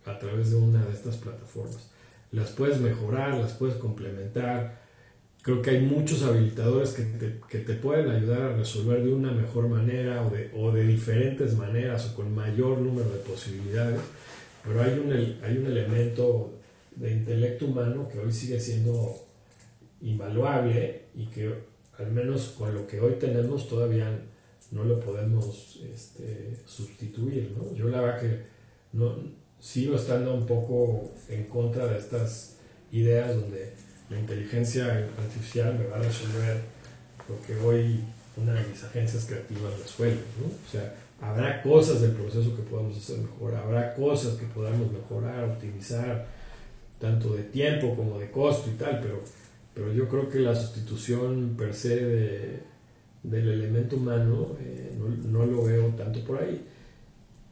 a 0.06 0.18
través 0.18 0.50
de 0.50 0.56
una 0.56 0.84
de 0.84 0.92
estas 0.92 1.16
plataformas. 1.16 1.88
Las 2.30 2.50
puedes 2.50 2.80
mejorar, 2.80 3.34
las 3.34 3.52
puedes 3.52 3.76
complementar. 3.76 4.80
Creo 5.42 5.60
que 5.60 5.70
hay 5.70 5.80
muchos 5.80 6.22
habilitadores 6.22 6.90
que 6.90 7.02
te, 7.02 7.40
que 7.48 7.58
te 7.58 7.74
pueden 7.74 8.10
ayudar 8.10 8.42
a 8.42 8.56
resolver 8.56 9.02
de 9.02 9.12
una 9.12 9.32
mejor 9.32 9.68
manera 9.68 10.22
o 10.22 10.30
de, 10.30 10.50
o 10.56 10.72
de, 10.72 10.84
diferentes 10.84 11.56
maneras 11.56 12.10
o 12.10 12.16
con 12.16 12.34
mayor 12.34 12.78
número 12.78 13.10
de 13.10 13.18
posibilidades. 13.18 14.00
Pero 14.64 14.82
hay 14.82 14.98
un, 14.98 15.12
hay 15.12 15.58
un 15.58 15.66
elemento 15.66 16.52
de 16.96 17.12
intelecto 17.12 17.66
humano 17.66 18.08
que 18.08 18.18
hoy 18.18 18.32
sigue 18.32 18.60
siendo 18.60 19.24
invaluable 20.00 21.06
y 21.14 21.26
que 21.26 21.52
al 21.98 22.10
menos 22.10 22.54
con 22.58 22.74
lo 22.74 22.86
que 22.86 23.00
hoy 23.00 23.14
tenemos 23.14 23.68
todavía 23.68 24.08
no 24.70 24.84
lo 24.84 25.00
podemos 25.00 25.78
este, 25.94 26.56
sustituir. 26.66 27.52
¿no? 27.56 27.74
Yo 27.74 27.88
la 27.88 28.00
verdad 28.00 28.20
que 28.20 28.40
no, 28.92 29.16
sigo 29.60 29.96
estando 29.96 30.34
un 30.34 30.46
poco 30.46 31.12
en 31.28 31.44
contra 31.44 31.86
de 31.86 31.98
estas 31.98 32.56
ideas 32.90 33.34
donde 33.34 33.72
la 34.10 34.18
inteligencia 34.18 35.08
artificial 35.18 35.78
me 35.78 35.86
va 35.86 35.96
a 35.96 36.02
resolver 36.02 36.60
lo 37.28 37.40
que 37.46 37.56
hoy 37.56 38.00
una 38.36 38.54
de 38.54 38.66
mis 38.68 38.82
agencias 38.82 39.26
creativas 39.26 39.78
resuelve. 39.78 40.22
¿no? 40.40 40.46
O 40.46 40.70
sea, 40.70 40.94
habrá 41.20 41.62
cosas 41.62 42.00
del 42.00 42.12
proceso 42.12 42.56
que 42.56 42.62
podamos 42.62 42.96
hacer 42.96 43.18
mejor, 43.18 43.54
habrá 43.54 43.94
cosas 43.94 44.34
que 44.34 44.46
podamos 44.46 44.90
mejorar, 44.90 45.44
optimizar, 45.44 46.26
tanto 47.02 47.34
de 47.34 47.42
tiempo 47.42 47.94
como 47.94 48.18
de 48.18 48.30
costo 48.30 48.70
y 48.70 48.78
tal, 48.78 49.00
pero 49.02 49.20
pero 49.74 49.92
yo 49.92 50.08
creo 50.08 50.28
que 50.28 50.38
la 50.38 50.54
sustitución 50.54 51.54
per 51.56 51.74
se 51.74 51.96
de, 51.96 52.60
del 53.22 53.48
elemento 53.48 53.96
humano 53.96 54.56
eh, 54.60 54.92
no, 54.98 55.08
no, 55.08 55.46
lo 55.46 55.64
veo 55.64 55.86
tanto 55.96 56.22
por 56.24 56.42
ahí. 56.42 56.62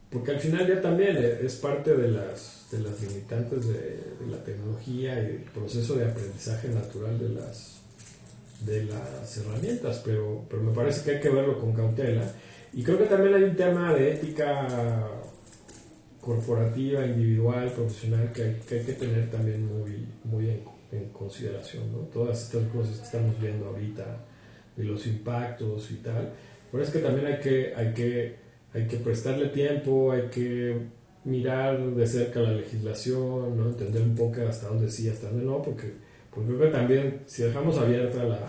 Porque 0.09 0.31
al 0.31 0.39
final 0.39 0.67
ya 0.67 0.81
también 0.81 1.17
es 1.17 1.55
parte 1.55 1.95
de 1.95 2.09
las, 2.09 2.67
de 2.71 2.79
las 2.79 3.01
limitantes 3.01 3.67
de, 3.67 4.11
la 4.29 4.43
tecnología 4.43 5.15
y 5.15 5.25
el 5.25 5.43
proceso 5.53 5.95
de 5.95 6.05
aprendizaje 6.05 6.67
natural 6.67 7.17
de 7.17 7.29
las, 7.29 7.81
de 8.65 8.83
las 8.85 9.37
herramientas, 9.37 10.01
pero, 10.05 10.45
pero 10.49 10.61
me 10.61 10.73
parece 10.73 11.03
que 11.03 11.11
hay 11.11 11.21
que 11.21 11.29
verlo 11.29 11.59
con 11.59 11.73
cautela. 11.73 12.31
Y 12.73 12.83
creo 12.83 12.97
que 12.97 13.05
también 13.05 13.35
hay 13.35 13.43
un 13.43 13.55
tema 13.55 13.93
de 13.93 14.13
ética 14.13 15.07
corporativa, 16.21 17.05
individual, 17.05 17.71
profesional, 17.71 18.31
que 18.31 18.43
hay 18.43 18.61
que, 18.67 18.79
hay 18.79 18.85
que 18.85 18.93
tener 18.93 19.29
también 19.31 19.65
muy, 19.65 20.07
muy 20.23 20.49
en, 20.49 20.61
en, 20.91 21.09
consideración. 21.09 21.91
¿no? 21.91 21.99
Todas 22.13 22.43
estas 22.43 22.67
cosas 22.67 22.97
que 22.99 23.05
estamos 23.05 23.39
viendo 23.41 23.67
ahorita, 23.67 24.05
de 24.75 24.83
los 24.83 25.05
impactos 25.07 25.91
y 25.91 25.95
tal. 25.95 26.31
Pero 26.71 26.83
es 26.83 26.89
que 26.89 26.99
también 26.99 27.27
hay 27.27 27.39
que, 27.39 27.73
hay 27.75 27.93
que, 27.93 28.35
hay 28.73 28.87
que 28.87 28.97
prestarle 28.97 29.47
tiempo, 29.49 30.11
hay 30.11 30.29
que 30.29 30.77
mirar 31.23 31.79
de 31.79 32.07
cerca 32.07 32.39
la 32.39 32.53
legislación, 32.53 33.57
¿no? 33.57 33.69
entender 33.69 34.01
un 34.01 34.15
poco 34.15 34.41
hasta 34.47 34.67
dónde 34.67 34.89
sí, 34.89 35.09
hasta 35.09 35.27
dónde 35.27 35.45
no, 35.45 35.61
porque, 35.61 35.93
porque 36.33 36.49
creo 36.55 36.71
que 36.71 36.77
también 36.77 37.21
si 37.25 37.43
dejamos 37.43 37.77
abierta 37.77 38.23
la, 38.23 38.39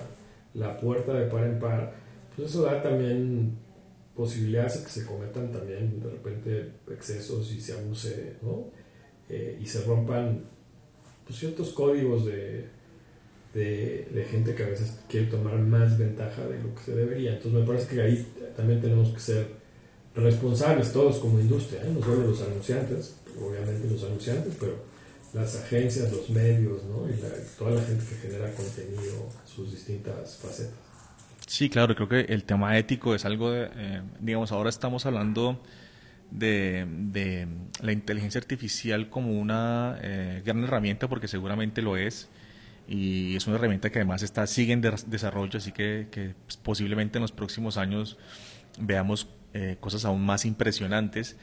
la 0.54 0.80
puerta 0.80 1.12
de 1.12 1.26
par 1.26 1.44
en 1.44 1.58
par, 1.58 1.92
pues 2.34 2.50
eso 2.50 2.62
da 2.62 2.82
también 2.82 3.58
posibilidades 4.16 4.78
de 4.78 4.84
que 4.84 4.90
se 4.90 5.06
cometan 5.06 5.52
también 5.52 6.00
de 6.00 6.10
repente 6.10 6.72
excesos 6.90 7.52
y 7.52 7.60
se 7.60 7.72
abuse, 7.72 8.36
¿no? 8.42 8.66
Eh, 9.28 9.58
y 9.60 9.66
se 9.66 9.82
rompan 9.82 10.42
pues, 11.26 11.38
ciertos 11.38 11.70
códigos 11.72 12.26
de, 12.26 12.66
de, 13.54 14.26
gente 14.30 14.54
que 14.54 14.62
a 14.62 14.68
veces 14.68 14.98
quiere 15.08 15.26
tomar 15.26 15.58
más 15.58 15.98
ventaja 15.98 16.46
de 16.46 16.62
lo 16.62 16.74
que 16.74 16.82
se 16.82 16.94
debería. 16.94 17.34
Entonces 17.34 17.60
me 17.60 17.66
parece 17.66 17.94
que 17.94 18.02
ahí 18.02 18.26
también 18.56 18.80
tenemos 18.80 19.10
que 19.10 19.20
ser 19.20 19.46
responsables 20.14 20.92
todos 20.92 21.18
como 21.18 21.40
industria, 21.40 21.82
¿eh? 21.82 21.90
no 21.92 22.04
solo 22.04 22.28
los 22.28 22.42
anunciantes, 22.42 23.14
obviamente 23.40 23.88
los 23.88 24.04
anunciantes, 24.04 24.54
pero 24.60 24.76
las 25.32 25.56
agencias, 25.56 26.12
los 26.12 26.28
medios, 26.28 26.84
¿no? 26.84 27.08
y 27.08 27.18
toda 27.58 27.70
la 27.70 27.82
gente 27.82 28.04
que 28.04 28.16
genera 28.16 28.52
contenido, 28.52 29.28
sus 29.46 29.70
distintas 29.70 30.36
facetas. 30.36 30.91
Sí, 31.52 31.68
claro, 31.68 31.94
creo 31.94 32.08
que 32.08 32.32
el 32.32 32.44
tema 32.44 32.78
ético 32.78 33.14
es 33.14 33.26
algo 33.26 33.50
de, 33.50 33.68
eh, 33.76 34.00
digamos, 34.20 34.52
ahora 34.52 34.70
estamos 34.70 35.04
hablando 35.04 35.62
de, 36.30 37.46
la 37.82 37.92
inteligencia 37.92 38.40
artificial 38.40 39.10
como 39.10 39.38
una 39.38 39.98
eh, 40.00 40.40
gran 40.46 40.64
herramienta, 40.64 41.10
porque 41.10 41.28
seguramente 41.28 41.82
lo 41.82 41.98
es, 41.98 42.30
y 42.88 43.36
es 43.36 43.46
una 43.46 43.56
herramienta 43.56 43.90
que 43.90 43.98
además 43.98 44.22
está, 44.22 44.46
sigue 44.46 44.72
en 44.72 44.80
de 44.80 44.94
desarrollo, 45.08 45.58
así 45.58 45.72
que, 45.72 46.34
pues, 46.46 46.56
posiblemente 46.56 47.18
en 47.18 47.22
los 47.22 47.32
próximos 47.32 47.76
años 47.76 48.16
veamos 48.78 49.28
eh, 49.52 49.76
cosas 49.78 50.06
aún 50.06 50.24
más 50.24 50.46
impresionantes. 50.46 51.36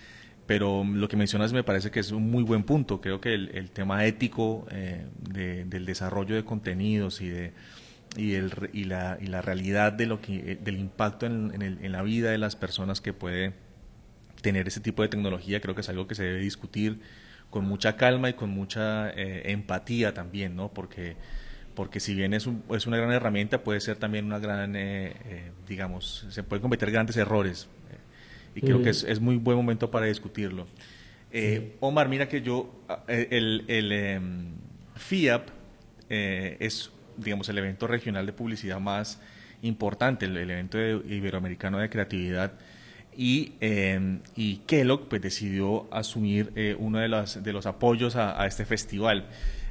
Pero 0.48 0.84
lo 0.84 1.08
que 1.08 1.18
mencionas 1.18 1.54
me 1.54 1.64
parece 1.64 1.92
que 1.92 2.00
es 2.00 2.12
un 2.12 2.32
muy 2.32 2.42
buen 2.42 2.64
punto. 2.64 3.00
Creo 3.00 3.22
que 3.22 3.36
el, 3.36 3.70
tema 3.70 4.06
ético 4.08 4.66
de, 4.72 5.66
del 5.66 5.86
desarrollo 5.86 6.34
de 6.34 6.44
contenidos 6.44 7.22
y 7.22 7.30
de 7.30 7.54
y, 8.16 8.34
el, 8.34 8.52
y, 8.74 8.86
la, 8.86 9.18
y 9.22 9.28
la 9.28 9.42
realidad 9.42 9.94
de 9.94 10.06
lo 10.06 10.22
que, 10.22 10.58
del 10.62 10.78
impacto 10.78 11.26
en, 11.26 11.52
en, 11.54 11.62
el, 11.62 11.78
en, 11.84 11.92
la 11.92 12.02
vida 12.02 12.32
de 12.32 12.38
las 12.38 12.56
personas 12.56 13.02
que 13.02 13.14
puede 13.14 13.54
tener 14.42 14.68
ese 14.68 14.80
tipo 14.80 15.02
de 15.02 15.10
tecnología, 15.10 15.62
creo 15.62 15.76
que 15.76 15.82
es 15.82 15.90
algo 15.90 16.08
que 16.08 16.16
se 16.16 16.24
debe 16.24 16.40
discutir 16.40 17.02
con 17.50 17.66
mucha 17.66 17.96
calma 17.96 18.30
y 18.30 18.34
con 18.34 18.50
mucha 18.50 19.10
eh, 19.10 19.52
empatía 19.52 20.14
también, 20.14 20.56
¿no? 20.56 20.70
Porque, 20.70 21.16
porque 21.76 22.00
si 22.00 22.14
bien 22.14 22.34
es, 22.34 22.48
un, 22.48 22.64
es 22.72 22.88
una 22.88 22.98
gran 22.98 23.12
herramienta, 23.12 23.64
puede 23.64 23.80
ser 23.80 23.98
también 23.98 24.26
una 24.26 24.40
gran, 24.40 24.76
eh, 24.76 25.16
eh, 25.26 25.52
digamos, 25.68 26.28
se 26.30 26.44
pueden 26.44 26.62
cometer 26.62 26.92
grandes 26.92 27.18
errores. 27.18 27.68
y 28.56 28.62
creo 28.62 28.80
mm. 28.80 28.84
que 28.84 28.90
es, 28.90 29.04
es, 29.04 29.20
muy 29.20 29.38
buen 29.38 29.58
momento 29.58 29.90
para 29.90 30.06
discutirlo. 30.06 30.68
Sí. 31.32 31.74
Omar, 31.80 32.10
mira 32.10 32.28
que 32.28 32.42
yo, 32.42 32.84
el, 33.08 33.64
el 33.68 33.92
em, 33.92 34.54
FIAP 34.96 35.50
es 36.10 36.92
digamos, 37.20 37.50
el 37.50 37.58
evento 37.58 37.88
regional 37.88 38.26
de 38.26 38.34
publicidad 38.34 38.80
más 38.80 39.22
importante, 39.62 40.26
el, 40.26 40.38
evento 40.38 40.78
iberoamericano 40.80 41.80
de 41.80 41.90
creatividad. 41.90 42.54
Y, 43.16 43.54
eh, 43.60 44.20
y, 44.36 44.58
Kellogg 44.68 45.10
pues, 45.10 45.22
decidió 45.22 45.94
asumir 45.94 46.52
eh, 46.56 46.76
uno 46.80 47.00
de 47.00 47.10
los, 47.10 47.44
de 47.44 47.54
los 47.54 47.66
apoyos 47.66 48.16
a, 48.16 48.46
este 48.48 48.66
festival. 48.66 49.26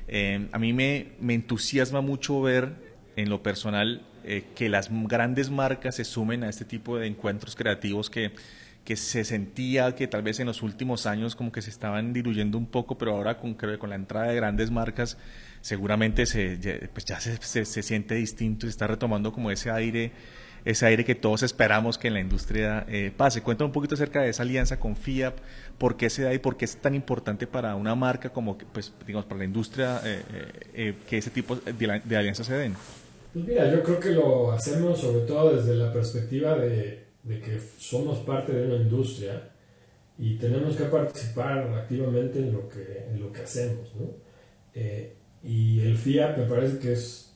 Eh, 0.06 0.48
a 0.52 0.58
mí 0.58 0.72
me, 0.72 1.08
me, 1.20 1.34
entusiasma 1.34 2.00
mucho 2.00 2.40
ver 2.42 2.72
en 3.16 3.30
lo 3.30 3.42
personal 3.42 4.02
eh, 4.30 4.44
que 4.54 4.68
las 4.68 4.90
grandes 4.90 5.48
marcas 5.48 5.94
se 5.94 6.04
sumen 6.04 6.44
a 6.44 6.50
este 6.50 6.66
tipo 6.66 6.98
de 6.98 7.06
encuentros 7.06 7.56
creativos 7.56 8.10
que, 8.10 8.32
que 8.88 8.96
se 8.96 9.22
sentía 9.22 9.94
que 9.94 10.08
tal 10.08 10.22
vez 10.22 10.40
en 10.40 10.46
los 10.46 10.62
últimos 10.62 11.04
años 11.04 11.36
como 11.36 11.52
que 11.52 11.60
se 11.60 11.68
estaban 11.68 12.14
diluyendo 12.14 12.56
un 12.56 12.64
poco, 12.64 12.96
pero 12.96 13.12
ahora 13.12 13.36
con, 13.36 13.52
con 13.52 13.90
la 13.90 13.96
entrada 13.96 14.28
de 14.28 14.36
grandes 14.36 14.70
marcas 14.70 15.18
seguramente 15.60 16.24
se, 16.24 16.88
pues 16.94 17.04
ya 17.04 17.20
se, 17.20 17.36
se, 17.36 17.66
se, 17.66 17.82
siente 17.82 18.14
distinto 18.14 18.64
y 18.64 18.70
está 18.70 18.86
retomando 18.86 19.30
como 19.30 19.50
ese 19.50 19.70
aire, 19.70 20.12
ese 20.64 20.86
aire 20.86 21.04
que 21.04 21.14
todos 21.14 21.42
esperamos 21.42 21.98
que 21.98 22.08
en 22.08 22.14
la 22.14 22.20
industria 22.20 22.86
eh, 22.88 23.12
pase. 23.14 23.42
Cuéntame 23.42 23.66
un 23.66 23.72
poquito 23.72 23.94
acerca 23.94 24.22
de 24.22 24.30
esa 24.30 24.42
alianza 24.42 24.80
con 24.80 24.96
FIAP, 24.96 25.36
por 25.76 25.98
qué 25.98 26.08
se 26.08 26.22
da 26.22 26.32
y 26.32 26.38
por 26.38 26.56
qué 26.56 26.64
es 26.64 26.78
tan 26.78 26.94
importante 26.94 27.46
para 27.46 27.74
una 27.74 27.94
marca 27.94 28.30
como, 28.30 28.56
pues, 28.56 28.94
digamos, 29.06 29.26
para 29.26 29.40
la 29.40 29.44
industria 29.44 30.00
eh, 30.02 30.22
eh, 30.72 30.94
que 31.06 31.18
ese 31.18 31.28
tipo 31.28 31.56
de, 31.56 32.00
de 32.02 32.16
alianzas 32.16 32.46
se 32.46 32.54
den. 32.54 32.74
Pues 33.34 33.44
mira, 33.44 33.70
yo 33.70 33.82
creo 33.82 34.00
que 34.00 34.12
lo 34.12 34.50
hacemos 34.52 34.98
sobre 34.98 35.26
todo 35.26 35.54
desde 35.54 35.74
la 35.74 35.92
perspectiva 35.92 36.56
de, 36.56 37.07
de 37.22 37.40
que 37.40 37.60
somos 37.78 38.18
parte 38.20 38.52
de 38.52 38.66
una 38.66 38.76
industria 38.76 39.50
y 40.18 40.36
tenemos 40.36 40.76
que 40.76 40.84
participar 40.84 41.58
activamente 41.74 42.38
en 42.40 42.52
lo 42.52 42.68
que, 42.68 43.06
en 43.10 43.20
lo 43.20 43.32
que 43.32 43.42
hacemos. 43.42 43.94
¿no? 43.96 44.06
Eh, 44.74 45.14
y 45.42 45.80
el 45.80 45.96
FIAP 45.96 46.38
me 46.38 46.44
parece 46.44 46.78
que 46.78 46.92
es, 46.92 47.32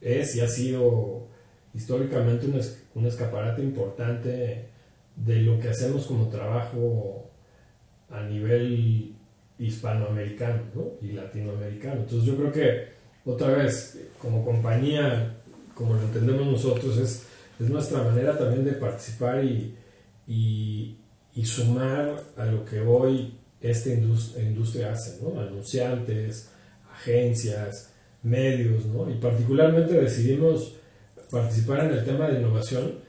es 0.00 0.34
y 0.36 0.40
ha 0.40 0.48
sido 0.48 1.28
históricamente 1.74 2.46
un, 2.46 2.58
es, 2.58 2.82
un 2.94 3.06
escaparate 3.06 3.62
importante 3.62 4.68
de 5.16 5.36
lo 5.42 5.60
que 5.60 5.68
hacemos 5.68 6.06
como 6.06 6.28
trabajo 6.28 7.30
a 8.10 8.22
nivel 8.22 9.14
hispanoamericano 9.58 10.62
¿no? 10.74 10.84
y 11.00 11.12
latinoamericano. 11.12 12.00
Entonces 12.00 12.24
yo 12.24 12.36
creo 12.36 12.52
que 12.52 12.94
otra 13.24 13.48
vez, 13.48 13.98
como 14.20 14.44
compañía, 14.44 15.36
como 15.74 15.94
lo 15.94 16.02
entendemos 16.02 16.46
nosotros, 16.46 16.98
es, 16.98 17.26
es 17.60 17.68
nuestra 17.68 18.02
manera 18.02 18.36
también 18.36 18.64
de 18.64 18.72
participar 18.72 19.44
y, 19.44 19.74
y, 20.26 20.96
y, 21.34 21.44
sumar 21.44 22.20
a 22.36 22.46
lo 22.46 22.64
que 22.64 22.80
hoy 22.80 23.34
esta 23.60 23.90
industria, 23.90 24.92
hace, 24.92 25.22
¿no? 25.22 25.40
anunciantes, 25.40 26.50
agencias, 26.92 27.90
medios, 28.22 28.86
¿no? 28.86 29.10
Y 29.10 29.14
particularmente 29.14 29.94
decidimos 29.94 30.74
participar 31.30 31.84
en 31.84 31.98
el 31.98 32.04
tema 32.04 32.28
de 32.28 32.40
innovación 32.40 33.04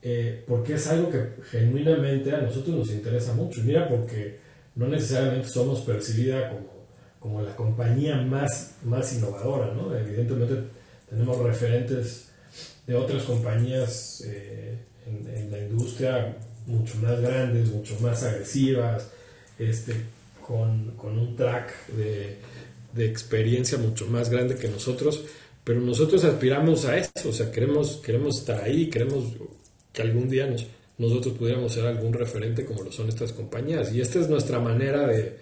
eh, 0.00 0.44
porque 0.46 0.74
es 0.74 0.86
algo 0.86 1.10
que 1.10 1.42
genuinamente 1.50 2.32
a 2.32 2.40
nosotros 2.40 2.76
nos 2.76 2.90
interesa 2.90 3.34
mucho. 3.34 3.62
Mira, 3.64 3.88
porque 3.88 4.38
no 4.76 4.86
necesariamente 4.86 5.48
somos 5.48 5.80
percibida 5.80 6.48
como, 6.50 6.86
como 7.18 7.42
la 7.42 7.54
compañía 7.56 8.16
más, 8.16 8.76
más 8.84 9.12
innovadora, 9.14 9.74
¿no? 9.74 9.94
Evidentemente 9.96 10.54
tenemos 11.08 11.38
referentes 11.38 12.27
de 12.86 12.94
otras 12.94 13.22
compañías 13.24 14.22
eh, 14.26 14.78
en, 15.06 15.36
en, 15.36 15.50
la 15.50 15.58
industria 15.58 16.36
mucho 16.66 16.96
más 16.98 17.20
grandes, 17.20 17.68
mucho 17.68 17.98
más 18.00 18.22
agresivas, 18.22 19.08
este, 19.58 19.94
con, 20.46 20.92
con 20.96 21.18
un 21.18 21.36
track 21.36 21.88
de 21.88 22.38
de 22.92 23.06
experiencia 23.06 23.78
mucho 23.78 24.06
más 24.06 24.30
grande 24.30 24.56
que 24.56 24.68
nosotros, 24.68 25.24
pero 25.64 25.80
nosotros 25.80 26.24
aspiramos 26.24 26.84
a 26.86 26.96
eso, 26.96 27.28
o 27.28 27.32
sea, 27.32 27.50
queremos, 27.50 27.98
queremos 27.98 28.38
estar 28.38 28.62
ahí, 28.62 28.88
queremos 28.88 29.24
que 29.92 30.02
algún 30.02 30.28
día 30.28 30.46
nos, 30.46 30.66
nosotros 30.96 31.36
pudiéramos 31.36 31.72
ser 31.72 31.86
algún 31.86 32.12
referente 32.12 32.64
como 32.64 32.82
lo 32.82 32.92
son 32.92 33.08
estas 33.08 33.32
compañías. 33.32 33.92
Y 33.92 34.00
esta 34.00 34.18
es 34.18 34.28
nuestra 34.28 34.58
manera 34.60 35.06
de, 35.06 35.36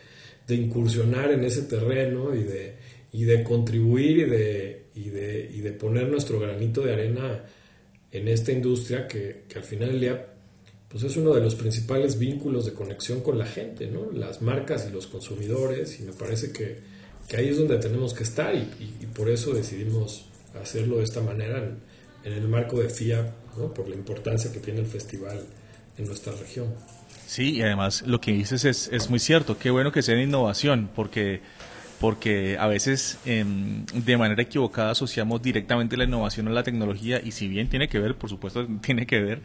de 0.46 0.54
incursionar 0.54 1.30
en 1.30 1.44
ese 1.44 1.62
terreno 1.62 2.34
y 2.34 2.42
de, 2.42 2.74
y 3.12 3.24
de 3.24 3.44
contribuir 3.44 4.18
y 4.18 4.24
de, 4.24 4.75
y, 4.96 5.10
de, 5.10 5.50
y 5.54 5.60
de 5.60 5.72
poner 5.72 6.08
nuestro 6.08 6.40
granito 6.40 6.80
de 6.80 6.94
arena 6.94 7.44
en 8.10 8.28
esta 8.28 8.50
industria 8.50 9.06
que, 9.06 9.44
que 9.48 9.58
al 9.58 9.64
final 9.64 9.90
del 9.90 10.00
día 10.00 10.26
pues 10.88 11.02
es 11.02 11.16
uno 11.16 11.34
de 11.34 11.40
los 11.40 11.54
principales 11.54 12.18
vínculos 12.18 12.64
de 12.64 12.72
conexión 12.72 13.20
con 13.20 13.38
la 13.38 13.46
gente, 13.46 13.88
¿no? 13.88 14.10
las 14.12 14.40
marcas 14.40 14.86
y 14.88 14.92
los 14.92 15.06
consumidores, 15.06 16.00
y 16.00 16.04
me 16.04 16.12
parece 16.12 16.52
que, 16.52 16.78
que 17.28 17.36
ahí 17.36 17.48
es 17.48 17.58
donde 17.58 17.76
tenemos 17.78 18.14
que 18.14 18.22
estar 18.22 18.54
y, 18.54 18.58
y, 18.58 18.96
y, 19.02 19.06
por 19.06 19.28
eso 19.28 19.52
decidimos 19.52 20.26
hacerlo 20.60 20.98
de 20.98 21.04
esta 21.04 21.20
manera 21.20 21.58
en, 21.58 21.80
en 22.24 22.32
el 22.32 22.48
marco 22.48 22.80
de 22.80 22.88
FIA, 22.88 23.34
¿no? 23.58 23.74
por 23.74 23.88
la 23.88 23.96
importancia 23.96 24.52
que 24.52 24.60
tiene 24.60 24.80
el 24.80 24.86
festival 24.86 25.44
en 25.98 26.06
nuestra 26.06 26.32
región. 26.34 26.72
Sí, 27.26 27.56
y 27.56 27.62
además 27.62 28.02
lo 28.06 28.20
que 28.20 28.32
dices 28.32 28.64
es, 28.64 28.88
es 28.92 29.10
muy 29.10 29.18
cierto, 29.18 29.58
qué 29.58 29.70
bueno 29.70 29.90
que 29.90 30.02
sea 30.02 30.14
en 30.14 30.22
innovación, 30.28 30.88
porque 30.94 31.40
porque 32.00 32.56
a 32.58 32.66
veces 32.66 33.18
em, 33.24 33.86
de 33.86 34.16
manera 34.16 34.42
equivocada 34.42 34.90
asociamos 34.90 35.42
directamente 35.42 35.96
la 35.96 36.04
innovación 36.04 36.48
a 36.48 36.50
la 36.50 36.62
tecnología 36.62 37.20
y 37.22 37.32
si 37.32 37.48
bien 37.48 37.68
tiene 37.68 37.88
que 37.88 37.98
ver, 37.98 38.16
por 38.16 38.30
supuesto 38.30 38.66
tiene 38.80 39.06
que 39.06 39.20
ver, 39.20 39.42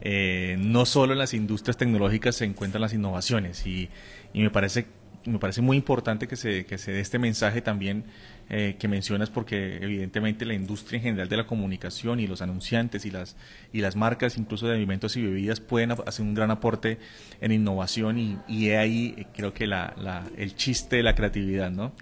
eh, 0.00 0.56
no 0.58 0.84
solo 0.84 1.12
en 1.12 1.18
las 1.18 1.34
industrias 1.34 1.76
tecnológicas 1.76 2.36
se 2.36 2.44
encuentran 2.44 2.80
las 2.80 2.92
innovaciones 2.92 3.66
y, 3.66 3.88
y 4.32 4.42
me 4.42 4.50
parece 4.50 4.86
me 5.24 5.38
parece 5.38 5.60
muy 5.60 5.76
importante 5.76 6.26
que 6.28 6.36
se, 6.36 6.64
que 6.66 6.78
se 6.78 6.92
dé 6.92 7.00
este 7.00 7.18
mensaje 7.18 7.62
también 7.62 8.04
eh, 8.50 8.76
que 8.78 8.88
mencionas 8.88 9.30
porque 9.30 9.76
evidentemente 9.76 10.44
la 10.44 10.54
industria 10.54 10.98
en 10.98 11.02
general 11.04 11.28
de 11.28 11.36
la 11.36 11.46
comunicación 11.46 12.20
y 12.20 12.26
los 12.26 12.42
anunciantes 12.42 13.04
y 13.04 13.10
las 13.10 13.36
y 13.72 13.80
las 13.80 13.96
marcas 13.96 14.36
incluso 14.36 14.66
de 14.66 14.74
alimentos 14.74 15.16
y 15.16 15.22
bebidas 15.22 15.60
pueden 15.60 15.92
hacer 15.92 16.24
un 16.24 16.34
gran 16.34 16.50
aporte 16.50 16.98
en 17.40 17.52
innovación 17.52 18.18
y, 18.18 18.38
y 18.48 18.70
ahí 18.70 19.14
eh, 19.16 19.26
creo 19.34 19.54
que 19.54 19.66
la, 19.66 19.94
la, 19.96 20.26
el 20.36 20.54
chiste 20.56 20.96
de 20.96 21.02
la 21.02 21.14
creatividad, 21.14 21.70
¿no? 21.70 21.92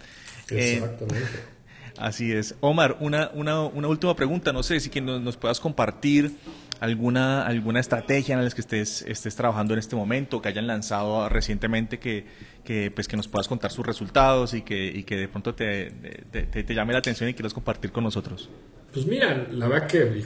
Exactamente. 0.49 1.29
así 1.99 2.33
es. 2.33 2.57
Omar, 2.61 2.97
una, 3.01 3.31
una, 3.35 3.61
una 3.61 3.89
última 3.89 4.17
pregunta, 4.17 4.53
no 4.53 4.63
sé 4.63 4.81
si 4.81 4.91
que 4.91 5.01
nos, 5.01 5.21
nos 5.21 5.37
puedas 5.37 5.61
compartir 5.61 6.33
alguna, 6.81 7.47
alguna 7.47 7.79
estrategia 7.79 8.35
en 8.35 8.43
la 8.43 8.51
que 8.51 8.61
estés, 8.63 9.03
estés 9.03 9.37
trabajando 9.37 9.75
en 9.75 9.79
este 9.79 9.95
momento, 9.95 10.41
que 10.41 10.49
hayan 10.49 10.67
lanzado 10.67 11.29
recientemente, 11.29 11.99
que, 11.99 12.25
que, 12.65 12.91
pues, 12.91 13.07
que 13.07 13.17
nos 13.17 13.29
puedas 13.29 13.47
contar 13.47 13.71
sus 13.71 13.87
resultados 13.87 14.55
y 14.55 14.63
que, 14.63 14.87
y 14.87 15.05
que 15.05 15.17
de 15.17 15.29
pronto 15.29 15.55
te, 15.55 15.91
te, 16.31 16.47
te, 16.47 16.75
llame 16.75 16.95
la 16.95 17.01
atención 17.01 17.29
y 17.29 17.35
quieras 17.35 17.53
compartir 17.53 17.93
con 17.93 18.03
nosotros. 18.03 18.49
Pues 18.93 19.07
mira, 19.07 19.47
la 19.53 19.69
verdad 19.69 19.87
que 19.87 20.25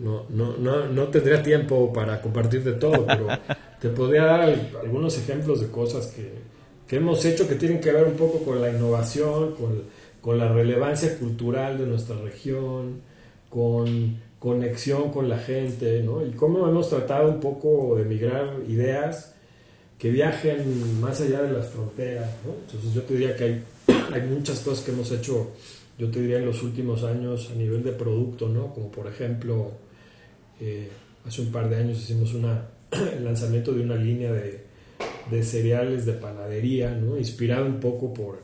no, 0.00 0.26
no, 0.30 0.56
no, 0.56 0.86
no 0.86 1.04
tendría 1.04 1.42
tiempo 1.42 1.92
para 1.92 2.20
compartir 2.20 2.64
de 2.64 2.72
todo, 2.72 3.06
pero 3.06 3.28
te 3.80 3.88
podría 3.88 4.24
dar 4.24 4.40
algunos 4.82 5.16
ejemplos 5.16 5.60
de 5.60 5.68
cosas 5.68 6.08
que, 6.08 6.32
que 6.88 6.96
hemos 6.96 7.24
hecho 7.24 7.48
que 7.48 7.54
tienen 7.54 7.80
que 7.80 7.92
ver 7.92 8.04
un 8.04 8.16
poco 8.16 8.44
con 8.44 8.60
la 8.60 8.68
innovación, 8.68 9.54
con, 9.54 9.84
con 10.20 10.38
la 10.38 10.48
relevancia 10.48 11.16
cultural 11.18 11.78
de 11.78 11.86
nuestra 11.86 12.16
región, 12.16 13.00
con 13.48 14.27
conexión 14.38 15.10
con 15.10 15.28
la 15.28 15.38
gente, 15.38 16.02
¿no? 16.02 16.24
Y 16.24 16.30
cómo 16.30 16.68
hemos 16.68 16.88
tratado 16.88 17.28
un 17.28 17.40
poco 17.40 17.96
de 17.96 18.04
migrar 18.04 18.56
ideas 18.68 19.34
que 19.98 20.10
viajen 20.10 21.00
más 21.00 21.20
allá 21.20 21.42
de 21.42 21.52
las 21.52 21.68
fronteras, 21.68 22.30
¿no? 22.44 22.52
Entonces 22.66 22.94
yo 22.94 23.02
te 23.02 23.14
diría 23.14 23.36
que 23.36 23.44
hay, 23.44 23.64
hay 24.12 24.22
muchas 24.22 24.60
cosas 24.60 24.84
que 24.84 24.92
hemos 24.92 25.10
hecho, 25.10 25.50
yo 25.98 26.08
te 26.10 26.20
diría 26.20 26.38
en 26.38 26.46
los 26.46 26.62
últimos 26.62 27.02
años 27.02 27.50
a 27.52 27.56
nivel 27.56 27.82
de 27.82 27.92
producto, 27.92 28.48
¿no? 28.48 28.72
Como 28.72 28.92
por 28.92 29.08
ejemplo, 29.08 29.72
eh, 30.60 30.88
hace 31.26 31.42
un 31.42 31.50
par 31.50 31.68
de 31.68 31.76
años 31.76 31.98
hicimos 31.98 32.32
una, 32.34 32.68
el 33.16 33.24
lanzamiento 33.24 33.72
de 33.72 33.82
una 33.82 33.96
línea 33.96 34.32
de, 34.32 34.62
de 35.32 35.42
cereales 35.42 36.06
de 36.06 36.12
panadería, 36.12 36.92
¿no? 36.92 37.18
Inspirado 37.18 37.66
un 37.66 37.80
poco 37.80 38.14
por, 38.14 38.38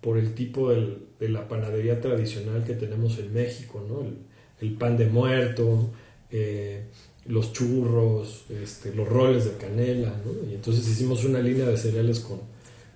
por 0.00 0.16
el 0.16 0.34
tipo 0.34 0.70
del, 0.70 1.00
de 1.20 1.28
la 1.28 1.46
panadería 1.46 2.00
tradicional 2.00 2.64
que 2.64 2.72
tenemos 2.72 3.18
en 3.18 3.34
México, 3.34 3.84
¿no? 3.86 4.00
El, 4.00 4.27
el 4.60 4.72
pan 4.72 4.96
de 4.96 5.06
muerto, 5.06 5.90
eh, 6.30 6.84
los 7.26 7.52
churros, 7.52 8.46
este, 8.50 8.94
los 8.94 9.08
roles 9.08 9.44
de 9.44 9.52
canela, 9.52 10.12
¿no? 10.24 10.50
Y 10.50 10.54
entonces 10.54 10.88
hicimos 10.88 11.24
una 11.24 11.40
línea 11.40 11.66
de 11.66 11.76
cereales 11.76 12.20
con, 12.20 12.40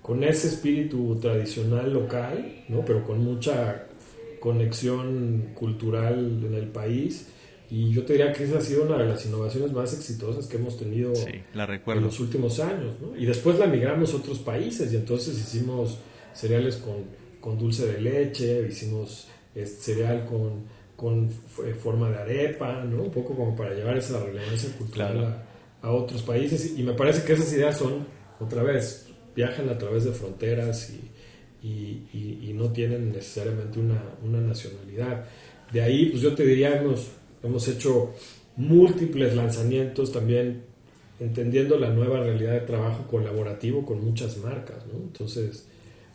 con 0.01 0.23
ese 0.23 0.47
espíritu 0.47 1.17
tradicional 1.21 1.93
local, 1.93 2.63
¿no? 2.67 2.83
Pero 2.83 3.05
con 3.05 3.23
mucha 3.23 3.87
conexión 4.39 5.51
cultural 5.53 6.43
en 6.45 6.53
el 6.55 6.67
país. 6.67 7.27
Y 7.71 7.91
yo 7.91 8.03
te 8.03 8.13
diría 8.13 8.33
que 8.33 8.43
esa 8.43 8.57
ha 8.57 8.61
sido 8.61 8.83
una 8.83 8.97
de 8.97 9.05
las 9.05 9.25
innovaciones 9.25 9.71
más 9.71 9.93
exitosas 9.93 10.47
que 10.47 10.57
hemos 10.57 10.77
tenido 10.77 11.13
en 11.13 12.03
los 12.03 12.19
últimos 12.19 12.59
años. 12.59 12.95
¿no? 13.01 13.17
Y 13.17 13.25
después 13.25 13.57
la 13.57 13.67
migramos 13.67 14.13
a 14.13 14.17
otros 14.17 14.39
países 14.39 14.91
y 14.91 14.97
entonces 14.97 15.39
hicimos 15.39 15.99
cereales 16.33 16.75
con, 16.75 17.05
con 17.39 17.57
dulce 17.57 17.87
de 17.87 18.01
leche, 18.01 18.67
hicimos 18.69 19.27
este, 19.55 19.93
cereal 19.93 20.25
con 20.25 20.65
con 20.95 21.29
eh, 21.65 21.73
forma 21.73 22.09
de 22.09 22.17
arepa, 22.17 22.83
¿no? 22.83 23.03
Un 23.03 23.11
poco 23.11 23.35
como 23.35 23.55
para 23.55 23.73
llevar 23.73 23.97
esa 23.97 24.23
relevancia 24.23 24.69
cultural 24.77 25.43
a, 25.81 25.91
otros 25.91 26.21
países. 26.21 26.77
Y 26.77 26.83
me 26.83 26.93
parece 26.93 27.23
que 27.23 27.33
esas 27.33 27.51
ideas 27.53 27.77
son, 27.77 28.05
otra 28.39 28.63
vez, 28.63 29.07
viajan 29.35 29.69
a 29.69 29.77
través 29.77 30.05
de 30.05 30.11
fronteras 30.11 30.91
y, 30.91 31.67
y, 31.67 32.49
y, 32.49 32.53
no 32.53 32.71
tienen 32.71 33.11
necesariamente 33.11 33.79
una, 33.79 34.01
una, 34.23 34.39
nacionalidad. 34.39 35.25
De 35.71 35.81
ahí, 35.81 36.05
pues 36.07 36.21
yo 36.21 36.33
te 36.35 36.45
diría, 36.45 36.77
hemos, 36.77 37.09
hemos 37.41 37.67
hecho 37.67 38.13
múltiples 38.55 39.35
lanzamientos 39.35 40.11
también 40.11 40.63
entendiendo 41.19 41.77
la 41.77 41.89
nueva 41.89 42.19
realidad 42.19 42.53
de 42.53 42.61
trabajo 42.61 43.07
colaborativo 43.07 43.85
con 43.85 44.03
muchas 44.03 44.37
marcas, 44.37 44.85
¿no? 44.91 44.99
Entonces, 44.99 45.65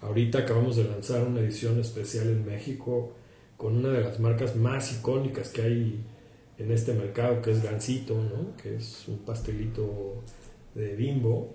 ahorita 0.00 0.40
acabamos 0.40 0.76
de 0.76 0.84
lanzar 0.84 1.26
una 1.26 1.40
edición 1.40 1.80
especial 1.80 2.28
en 2.28 2.46
México 2.46 3.14
con 3.58 3.76
una 3.76 3.90
de 3.90 4.00
las 4.00 4.20
marcas 4.20 4.56
más 4.56 4.92
icónicas 4.92 5.50
que 5.50 5.62
hay 5.62 6.00
en 6.58 6.70
este 6.70 6.94
mercado, 6.94 7.42
que 7.42 7.50
es 7.50 7.62
Gansito, 7.62 8.14
¿no? 8.14 8.56
que 8.56 8.76
es 8.76 9.04
un 9.08 9.18
pastelito 9.18 10.22
de 10.74 10.94
bimbo, 10.94 11.54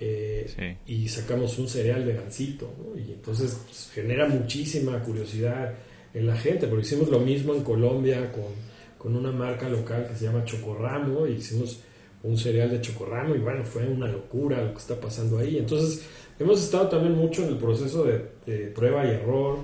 eh, 0.00 0.76
y 0.86 1.08
sacamos 1.08 1.58
un 1.58 1.68
cereal 1.68 2.04
de 2.04 2.14
Gansito, 2.14 2.72
¿no? 2.78 2.98
y 2.98 3.12
entonces 3.12 3.56
pues, 3.66 3.90
genera 3.94 4.26
muchísima 4.26 4.98
curiosidad 5.02 5.74
en 6.14 6.26
la 6.26 6.36
gente, 6.36 6.66
porque 6.66 6.86
hicimos 6.86 7.08
lo 7.08 7.20
mismo 7.20 7.54
en 7.54 7.62
Colombia 7.62 8.32
con, 8.32 8.44
con 8.98 9.14
una 9.14 9.30
marca 9.30 9.68
local 9.68 10.08
que 10.08 10.16
se 10.16 10.24
llama 10.24 10.44
Chocorramo, 10.44 11.26
y 11.26 11.32
hicimos 11.32 11.80
un 12.22 12.38
cereal 12.38 12.70
de 12.70 12.80
Chocorramo, 12.80 13.34
y 13.34 13.38
bueno, 13.38 13.62
fue 13.62 13.86
una 13.86 14.08
locura 14.08 14.62
lo 14.62 14.72
que 14.72 14.78
está 14.78 14.98
pasando 14.98 15.38
ahí. 15.38 15.58
Entonces, 15.58 16.06
hemos 16.38 16.62
estado 16.62 16.88
también 16.88 17.14
mucho 17.14 17.42
en 17.42 17.50
el 17.50 17.56
proceso 17.58 18.04
de, 18.04 18.24
de 18.46 18.68
prueba 18.68 19.04
y 19.06 19.10
error, 19.10 19.58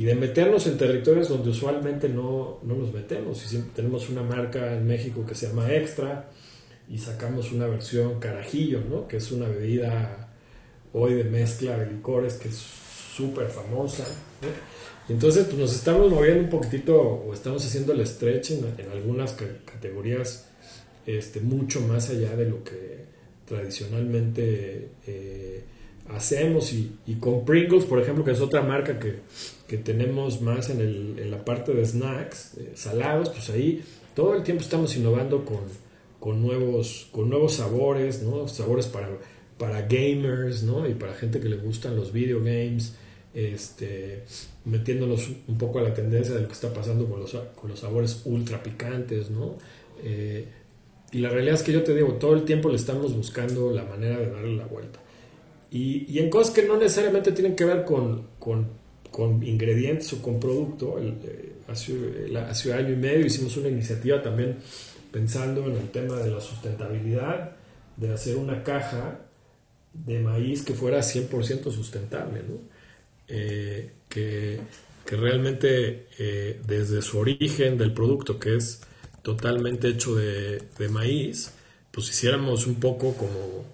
y 0.00 0.04
de 0.04 0.14
meternos 0.14 0.66
en 0.66 0.78
territorios 0.78 1.28
donde 1.28 1.50
usualmente 1.50 2.08
no, 2.08 2.58
no 2.62 2.74
nos 2.74 2.90
metemos. 2.90 3.52
Y 3.52 3.58
tenemos 3.76 4.08
una 4.08 4.22
marca 4.22 4.72
en 4.72 4.86
México 4.86 5.26
que 5.26 5.34
se 5.34 5.48
llama 5.48 5.74
Extra 5.74 6.30
y 6.88 6.96
sacamos 6.96 7.52
una 7.52 7.66
versión 7.66 8.18
carajillo, 8.18 8.80
¿no? 8.88 9.06
que 9.06 9.18
es 9.18 9.30
una 9.30 9.46
bebida 9.46 10.30
hoy 10.94 11.12
de 11.12 11.24
mezcla 11.24 11.76
de 11.76 11.92
licores 11.92 12.36
que 12.36 12.48
es 12.48 12.56
súper 13.14 13.48
famosa. 13.48 14.06
Entonces 15.10 15.44
pues, 15.44 15.58
nos 15.58 15.74
estamos 15.74 16.10
moviendo 16.10 16.44
un 16.44 16.48
poquitito 16.48 16.98
o 16.98 17.34
estamos 17.34 17.62
haciendo 17.66 17.92
el 17.92 18.06
stretch 18.06 18.52
en, 18.52 18.64
algunas 18.90 19.36
categorías 19.66 20.46
este, 21.04 21.40
mucho 21.40 21.82
más 21.82 22.08
allá 22.08 22.34
de 22.36 22.48
lo 22.48 22.64
que 22.64 23.04
tradicionalmente 23.44 24.92
eh, 25.06 25.64
hacemos 26.08 26.72
y, 26.72 26.92
y, 27.06 27.14
con 27.14 27.44
Pringles, 27.44 27.84
por 27.84 28.00
ejemplo, 28.00 28.24
que 28.24 28.32
es 28.32 28.40
otra 28.40 28.62
marca 28.62 28.98
que, 28.98 29.16
que 29.68 29.76
tenemos 29.76 30.40
más 30.40 30.70
en, 30.70 30.80
el, 30.80 31.18
en, 31.18 31.30
la 31.30 31.44
parte 31.44 31.72
de 31.72 31.84
snacks, 31.84 32.56
salados, 32.74 33.30
pues 33.30 33.50
ahí 33.50 33.82
todo 34.14 34.34
el 34.34 34.42
tiempo 34.42 34.62
estamos 34.62 34.96
innovando 34.96 35.44
con, 35.44 35.60
con, 36.18 36.42
nuevos, 36.42 37.08
con 37.12 37.30
nuevos 37.30 37.54
sabores, 37.54 38.22
¿no? 38.22 38.48
sabores 38.48 38.86
para, 38.86 39.08
para 39.58 39.82
gamers 39.82 40.62
¿no? 40.62 40.88
y 40.88 40.94
para 40.94 41.14
gente 41.14 41.40
que 41.40 41.48
le 41.48 41.56
gustan 41.56 41.96
los 41.96 42.12
video 42.12 42.38
games, 42.38 42.94
este, 43.32 44.24
metiéndonos 44.64 45.30
un 45.46 45.56
poco 45.56 45.78
a 45.78 45.82
la 45.82 45.94
tendencia 45.94 46.34
de 46.34 46.42
lo 46.42 46.48
que 46.48 46.54
está 46.54 46.74
pasando 46.74 47.06
con 47.06 47.20
los, 47.20 47.32
con 47.54 47.70
los 47.70 47.80
sabores 47.80 48.22
ultra 48.24 48.62
picantes. 48.62 49.30
¿no? 49.30 49.54
Eh, 50.02 50.46
y 51.12 51.18
la 51.18 51.30
realidad 51.30 51.54
es 51.54 51.62
que 51.62 51.72
yo 51.72 51.82
te 51.82 51.94
digo, 51.94 52.14
todo 52.14 52.34
el 52.34 52.44
tiempo 52.44 52.68
le 52.68 52.76
estamos 52.76 53.16
buscando 53.16 53.70
la 53.70 53.84
manera 53.84 54.18
de 54.18 54.30
darle 54.30 54.56
la 54.56 54.66
vuelta. 54.66 55.00
Y, 55.70 56.18
en 56.18 56.30
cosas 56.30 56.52
que 56.52 56.64
no 56.64 56.76
necesariamente 56.76 57.32
tienen 57.32 57.54
que 57.54 57.64
ver 57.64 57.84
con, 57.84 58.26
con, 58.38 58.66
con 59.10 59.42
ingredientes 59.42 60.12
o 60.12 60.22
con 60.22 60.40
producto. 60.40 60.98
Eh, 60.98 61.52
hace, 61.68 61.94
hace, 62.48 62.70
un 62.70 62.76
año 62.76 62.92
y 62.92 62.96
medio 62.96 63.26
hicimos 63.26 63.56
una 63.56 63.68
iniciativa 63.68 64.22
también 64.22 64.56
pensando 65.12 65.66
en 65.66 65.76
el 65.76 65.90
tema 65.90 66.16
de 66.16 66.30
la 66.30 66.40
sustentabilidad, 66.40 67.52
de 67.96 68.12
hacer 68.12 68.36
una 68.36 68.62
caja 68.62 69.20
de 69.92 70.20
maíz 70.20 70.62
que 70.62 70.74
fuera 70.74 71.00
100% 71.00 71.70
sustentable, 71.70 72.42
¿no? 72.48 72.54
eh, 73.30 73.90
que, 74.08 74.60
que, 75.06 75.16
realmente 75.16 76.08
eh, 76.18 76.60
desde 76.66 77.00
su 77.02 77.18
origen 77.18 77.78
del 77.78 77.92
producto, 77.92 78.38
que 78.38 78.56
es 78.56 78.80
totalmente 79.22 79.88
hecho 79.88 80.14
de, 80.16 80.62
de 80.78 80.88
maíz, 80.88 81.52
pues 81.90 82.10
hiciéramos 82.10 82.66
un 82.66 82.76
poco 82.76 83.14
como 83.14 83.64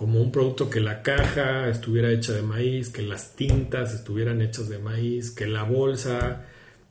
como 0.00 0.22
un 0.22 0.32
producto 0.32 0.70
que 0.70 0.80
la 0.80 1.02
caja 1.02 1.68
estuviera 1.68 2.10
hecha 2.10 2.32
de 2.32 2.40
maíz, 2.40 2.88
que 2.88 3.02
las 3.02 3.36
tintas 3.36 3.92
estuvieran 3.92 4.40
hechas 4.40 4.70
de 4.70 4.78
maíz, 4.78 5.30
que 5.30 5.46
la 5.46 5.62
bolsa 5.62 6.46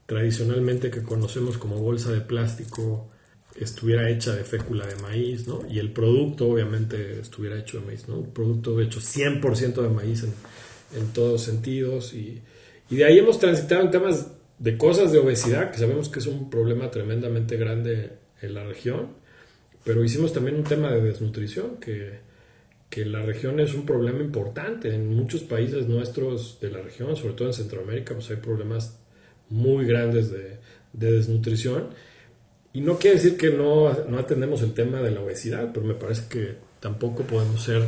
tradicionalmente 0.06 0.92
que 0.92 1.02
conocemos 1.02 1.58
como 1.58 1.80
bolsa 1.80 2.12
de 2.12 2.22
plástico 2.22 3.10
estuviera 3.56 4.12
hecha 4.12 4.36
de 4.36 4.44
fécula 4.44 4.86
de 4.86 4.96
maíz, 4.98 5.48
¿no? 5.48 5.66
Y 5.68 5.80
el 5.80 5.92
producto 5.92 6.50
obviamente 6.50 7.20
estuviera 7.20 7.58
hecho 7.58 7.80
de 7.80 7.88
maíz, 7.88 8.08
¿no? 8.08 8.20
Un 8.20 8.32
producto 8.32 8.80
hecho 8.80 9.00
100% 9.00 9.82
de 9.82 9.90
maíz 9.90 10.24
en, 10.24 11.08
todos 11.12 11.42
sentidos 11.42 12.14
y, 12.14 12.44
y 12.92 12.98
de 12.98 13.06
ahí 13.06 13.18
hemos 13.18 13.40
transitado 13.40 13.82
en 13.82 13.90
temas 13.90 14.34
de 14.60 14.78
cosas 14.78 15.12
de 15.12 15.18
obesidad, 15.18 15.72
que 15.72 15.80
sabemos 15.80 16.10
que 16.10 16.20
es 16.20 16.28
un 16.28 16.52
problema 16.52 16.92
tremendamente 16.92 17.58
grande 17.58 18.12
en 18.44 18.54
la 18.54 18.64
región, 18.64 19.16
pero 19.84 20.04
hicimos 20.04 20.32
también 20.32 20.58
un 20.58 20.64
tema 20.64 20.92
de 20.92 21.02
desnutrición 21.02 21.78
que 21.78 22.29
que 22.90 23.06
la 23.06 23.22
región 23.22 23.60
es 23.60 23.74
un 23.74 23.86
problema 23.86 24.20
importante. 24.20 24.94
En 24.94 25.16
muchos 25.16 25.42
países 25.42 25.88
nuestros 25.88 26.60
de 26.60 26.72
la 26.72 26.82
región, 26.82 27.16
sobre 27.16 27.34
todo 27.34 27.48
en 27.48 27.54
Centroamérica, 27.54 28.14
pues 28.16 28.30
hay 28.32 28.38
problemas 28.38 28.98
muy 29.50 29.86
grandes 29.86 30.32
de, 30.32 30.58
de 30.94 31.12
desnutrición. 31.12 31.90
Y 32.74 32.82
no 32.82 32.98
quiere 32.98 33.18
decir 33.18 33.38
que 33.38 33.50
no, 33.50 33.92
no 34.08 34.20
atendemos 34.20 34.62
el 34.62 34.74
tema 34.74 35.02
de 35.02 35.12
la 35.12 35.22
obesidad, 35.22 35.72
pero 35.74 35.86
me 35.86 35.96
parece 35.96 36.24
que 36.30 36.56
tampoco 36.80 37.24
podemos 37.24 37.64
ser 37.64 37.84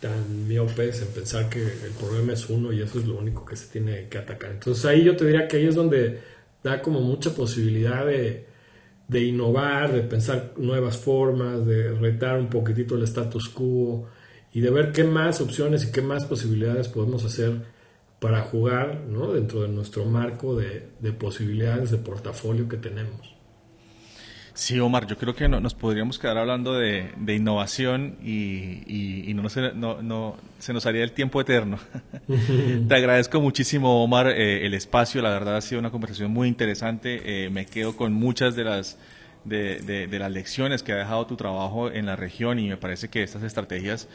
tan 0.00 0.46
miopes 0.46 1.00
en 1.00 1.08
pensar 1.08 1.48
que 1.48 1.62
el 1.62 1.92
problema 1.98 2.34
es 2.34 2.50
uno 2.50 2.72
y 2.72 2.82
eso 2.82 2.98
es 2.98 3.06
lo 3.06 3.16
único 3.16 3.44
que 3.44 3.56
se 3.56 3.68
tiene 3.68 4.08
que 4.08 4.18
atacar. 4.18 4.50
Entonces 4.50 4.84
ahí 4.84 5.04
yo 5.04 5.16
te 5.16 5.24
diría 5.24 5.48
que 5.48 5.56
ahí 5.56 5.66
es 5.66 5.74
donde 5.74 6.18
da 6.62 6.82
como 6.82 7.00
mucha 7.00 7.34
posibilidad 7.34 8.04
de, 8.04 8.44
de 9.08 9.24
innovar, 9.24 9.92
de 9.92 10.00
pensar 10.02 10.52
nuevas 10.56 10.96
formas, 10.96 11.66
de 11.66 11.92
retar 11.92 12.38
un 12.38 12.48
poquitito 12.48 12.94
el 12.94 13.02
status 13.02 13.48
quo 13.48 14.08
y 14.52 14.60
de 14.60 14.70
ver 14.70 14.92
qué 14.92 15.04
más 15.04 15.40
opciones 15.40 15.84
y 15.84 15.92
qué 15.92 16.00
más 16.00 16.24
posibilidades 16.24 16.88
podemos 16.88 17.24
hacer 17.24 17.62
para 18.20 18.40
jugar 18.42 19.04
¿no? 19.08 19.32
dentro 19.32 19.62
de 19.62 19.68
nuestro 19.68 20.04
marco 20.06 20.56
de, 20.56 20.88
de 21.00 21.12
posibilidades 21.12 21.90
de 21.90 21.98
portafolio 21.98 22.68
que 22.68 22.78
tenemos. 22.78 23.33
Sí, 24.54 24.78
Omar, 24.78 25.08
yo 25.08 25.18
creo 25.18 25.34
que 25.34 25.48
no, 25.48 25.58
nos 25.58 25.74
podríamos 25.74 26.16
quedar 26.16 26.38
hablando 26.38 26.74
de, 26.74 27.12
innovación 27.26 28.16
y, 28.22 29.32
no, 29.34 29.48
se, 29.48 29.72
no, 29.74 30.36
se 30.60 30.72
nos 30.72 30.86
haría 30.86 31.02
el 31.02 31.10
tiempo 31.10 31.40
eterno. 31.40 31.76
Te 32.88 32.94
agradezco 32.94 33.40
muchísimo, 33.40 34.04
Omar, 34.04 34.28
eh, 34.28 34.64
el 34.64 34.74
espacio. 34.74 35.20
La 35.22 35.30
verdad 35.30 35.56
ha 35.56 35.60
sido 35.60 35.80
una 35.80 35.90
conversación 35.90 36.30
muy 36.30 36.46
interesante. 36.46 37.46
Eh, 37.46 37.50
me 37.50 37.66
quedo 37.66 37.96
con 37.96 38.12
muchas 38.12 38.54
de 38.54 38.62
las, 38.62 38.96
de, 39.44 40.08
las 40.08 40.30
lecciones 40.30 40.84
que 40.84 40.92
ha 40.92 40.96
dejado 40.96 41.26
tu 41.26 41.34
trabajo 41.34 41.90
en 41.90 42.06
la 42.06 42.14
región 42.14 42.60
y 42.60 42.68
me 42.68 42.76
parece 42.76 43.08
que 43.08 43.24
estas 43.24 43.42
estrategias 43.42 44.08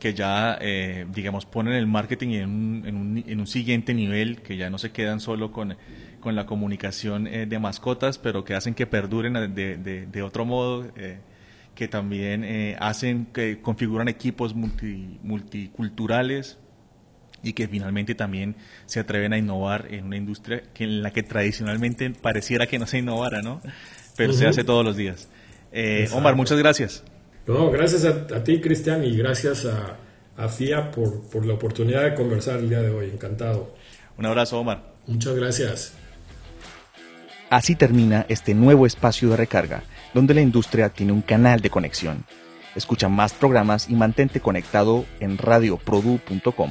que 0.00 0.14
ya, 0.14 0.58
eh, 0.62 1.06
digamos, 1.14 1.44
ponen 1.44 1.74
el 1.74 1.86
marketing 1.86 2.28
en 2.30 2.48
un, 2.48 2.82
en, 2.86 2.96
un, 2.96 3.24
en 3.26 3.40
un 3.40 3.46
siguiente 3.46 3.92
nivel, 3.94 4.40
que 4.40 4.56
ya 4.56 4.68
no 4.68 4.78
se 4.78 4.92
quedan 4.92 5.20
solo 5.20 5.52
con 5.52 5.76
con 6.24 6.34
la 6.34 6.46
comunicación 6.46 7.28
eh, 7.28 7.46
de 7.46 7.58
mascotas, 7.58 8.18
pero 8.18 8.44
que 8.44 8.54
hacen 8.54 8.74
que 8.74 8.86
perduren 8.86 9.34
de, 9.54 10.06
de, 10.10 10.22
otro 10.22 10.46
modo, 10.46 10.86
eh, 10.96 11.18
que 11.74 11.86
también 11.86 12.42
eh, 12.42 12.76
hacen 12.80 13.26
que 13.26 13.60
configuran 13.60 14.08
equipos 14.08 14.54
multiculturales 14.54 16.56
y 17.42 17.52
que 17.52 17.68
finalmente 17.68 18.14
también 18.14 18.56
se 18.86 19.00
atreven 19.00 19.34
a 19.34 19.38
innovar 19.38 19.88
en 19.90 20.06
una 20.06 20.16
industria 20.16 20.62
que 20.72 20.84
en 20.84 21.02
la 21.02 21.10
que 21.10 21.22
tradicionalmente 21.22 22.08
pareciera 22.08 22.66
que 22.66 22.78
no 22.78 22.86
se 22.86 22.96
innovara, 22.98 23.42
¿no? 23.42 23.60
Pero 24.16 24.32
se 24.32 24.46
hace 24.46 24.64
todos 24.64 24.82
los 24.82 24.96
días. 24.96 25.28
Omar, 26.14 26.36
muchas 26.36 26.58
gracias. 26.58 27.04
No, 27.46 27.70
gracias 27.70 28.06
a, 28.06 28.42
ti, 28.42 28.62
Cristian, 28.62 29.04
y 29.04 29.14
gracias 29.14 29.66
a, 29.66 29.98
a 30.42 30.48
FIA 30.48 30.90
por, 30.90 31.28
por 31.28 31.44
la 31.44 31.52
oportunidad 31.52 32.04
de 32.04 32.14
conversar 32.14 32.60
el 32.60 32.70
día 32.70 32.80
de 32.80 32.88
hoy. 32.88 33.10
Encantado. 33.10 33.74
Un 34.16 34.24
abrazo, 34.24 34.58
Omar. 34.58 34.94
Muchas 35.06 35.34
gracias. 35.34 35.92
Así 37.50 37.74
termina 37.74 38.26
este 38.28 38.54
nuevo 38.54 38.86
espacio 38.86 39.30
de 39.30 39.36
recarga, 39.36 39.82
donde 40.12 40.34
la 40.34 40.40
industria 40.40 40.88
tiene 40.88 41.12
un 41.12 41.22
canal 41.22 41.60
de 41.60 41.70
conexión. 41.70 42.24
Escucha 42.74 43.08
más 43.08 43.32
programas 43.32 43.88
y 43.88 43.94
mantente 43.94 44.40
conectado 44.40 45.04
en 45.20 45.38
radioprodu.com. 45.38 46.70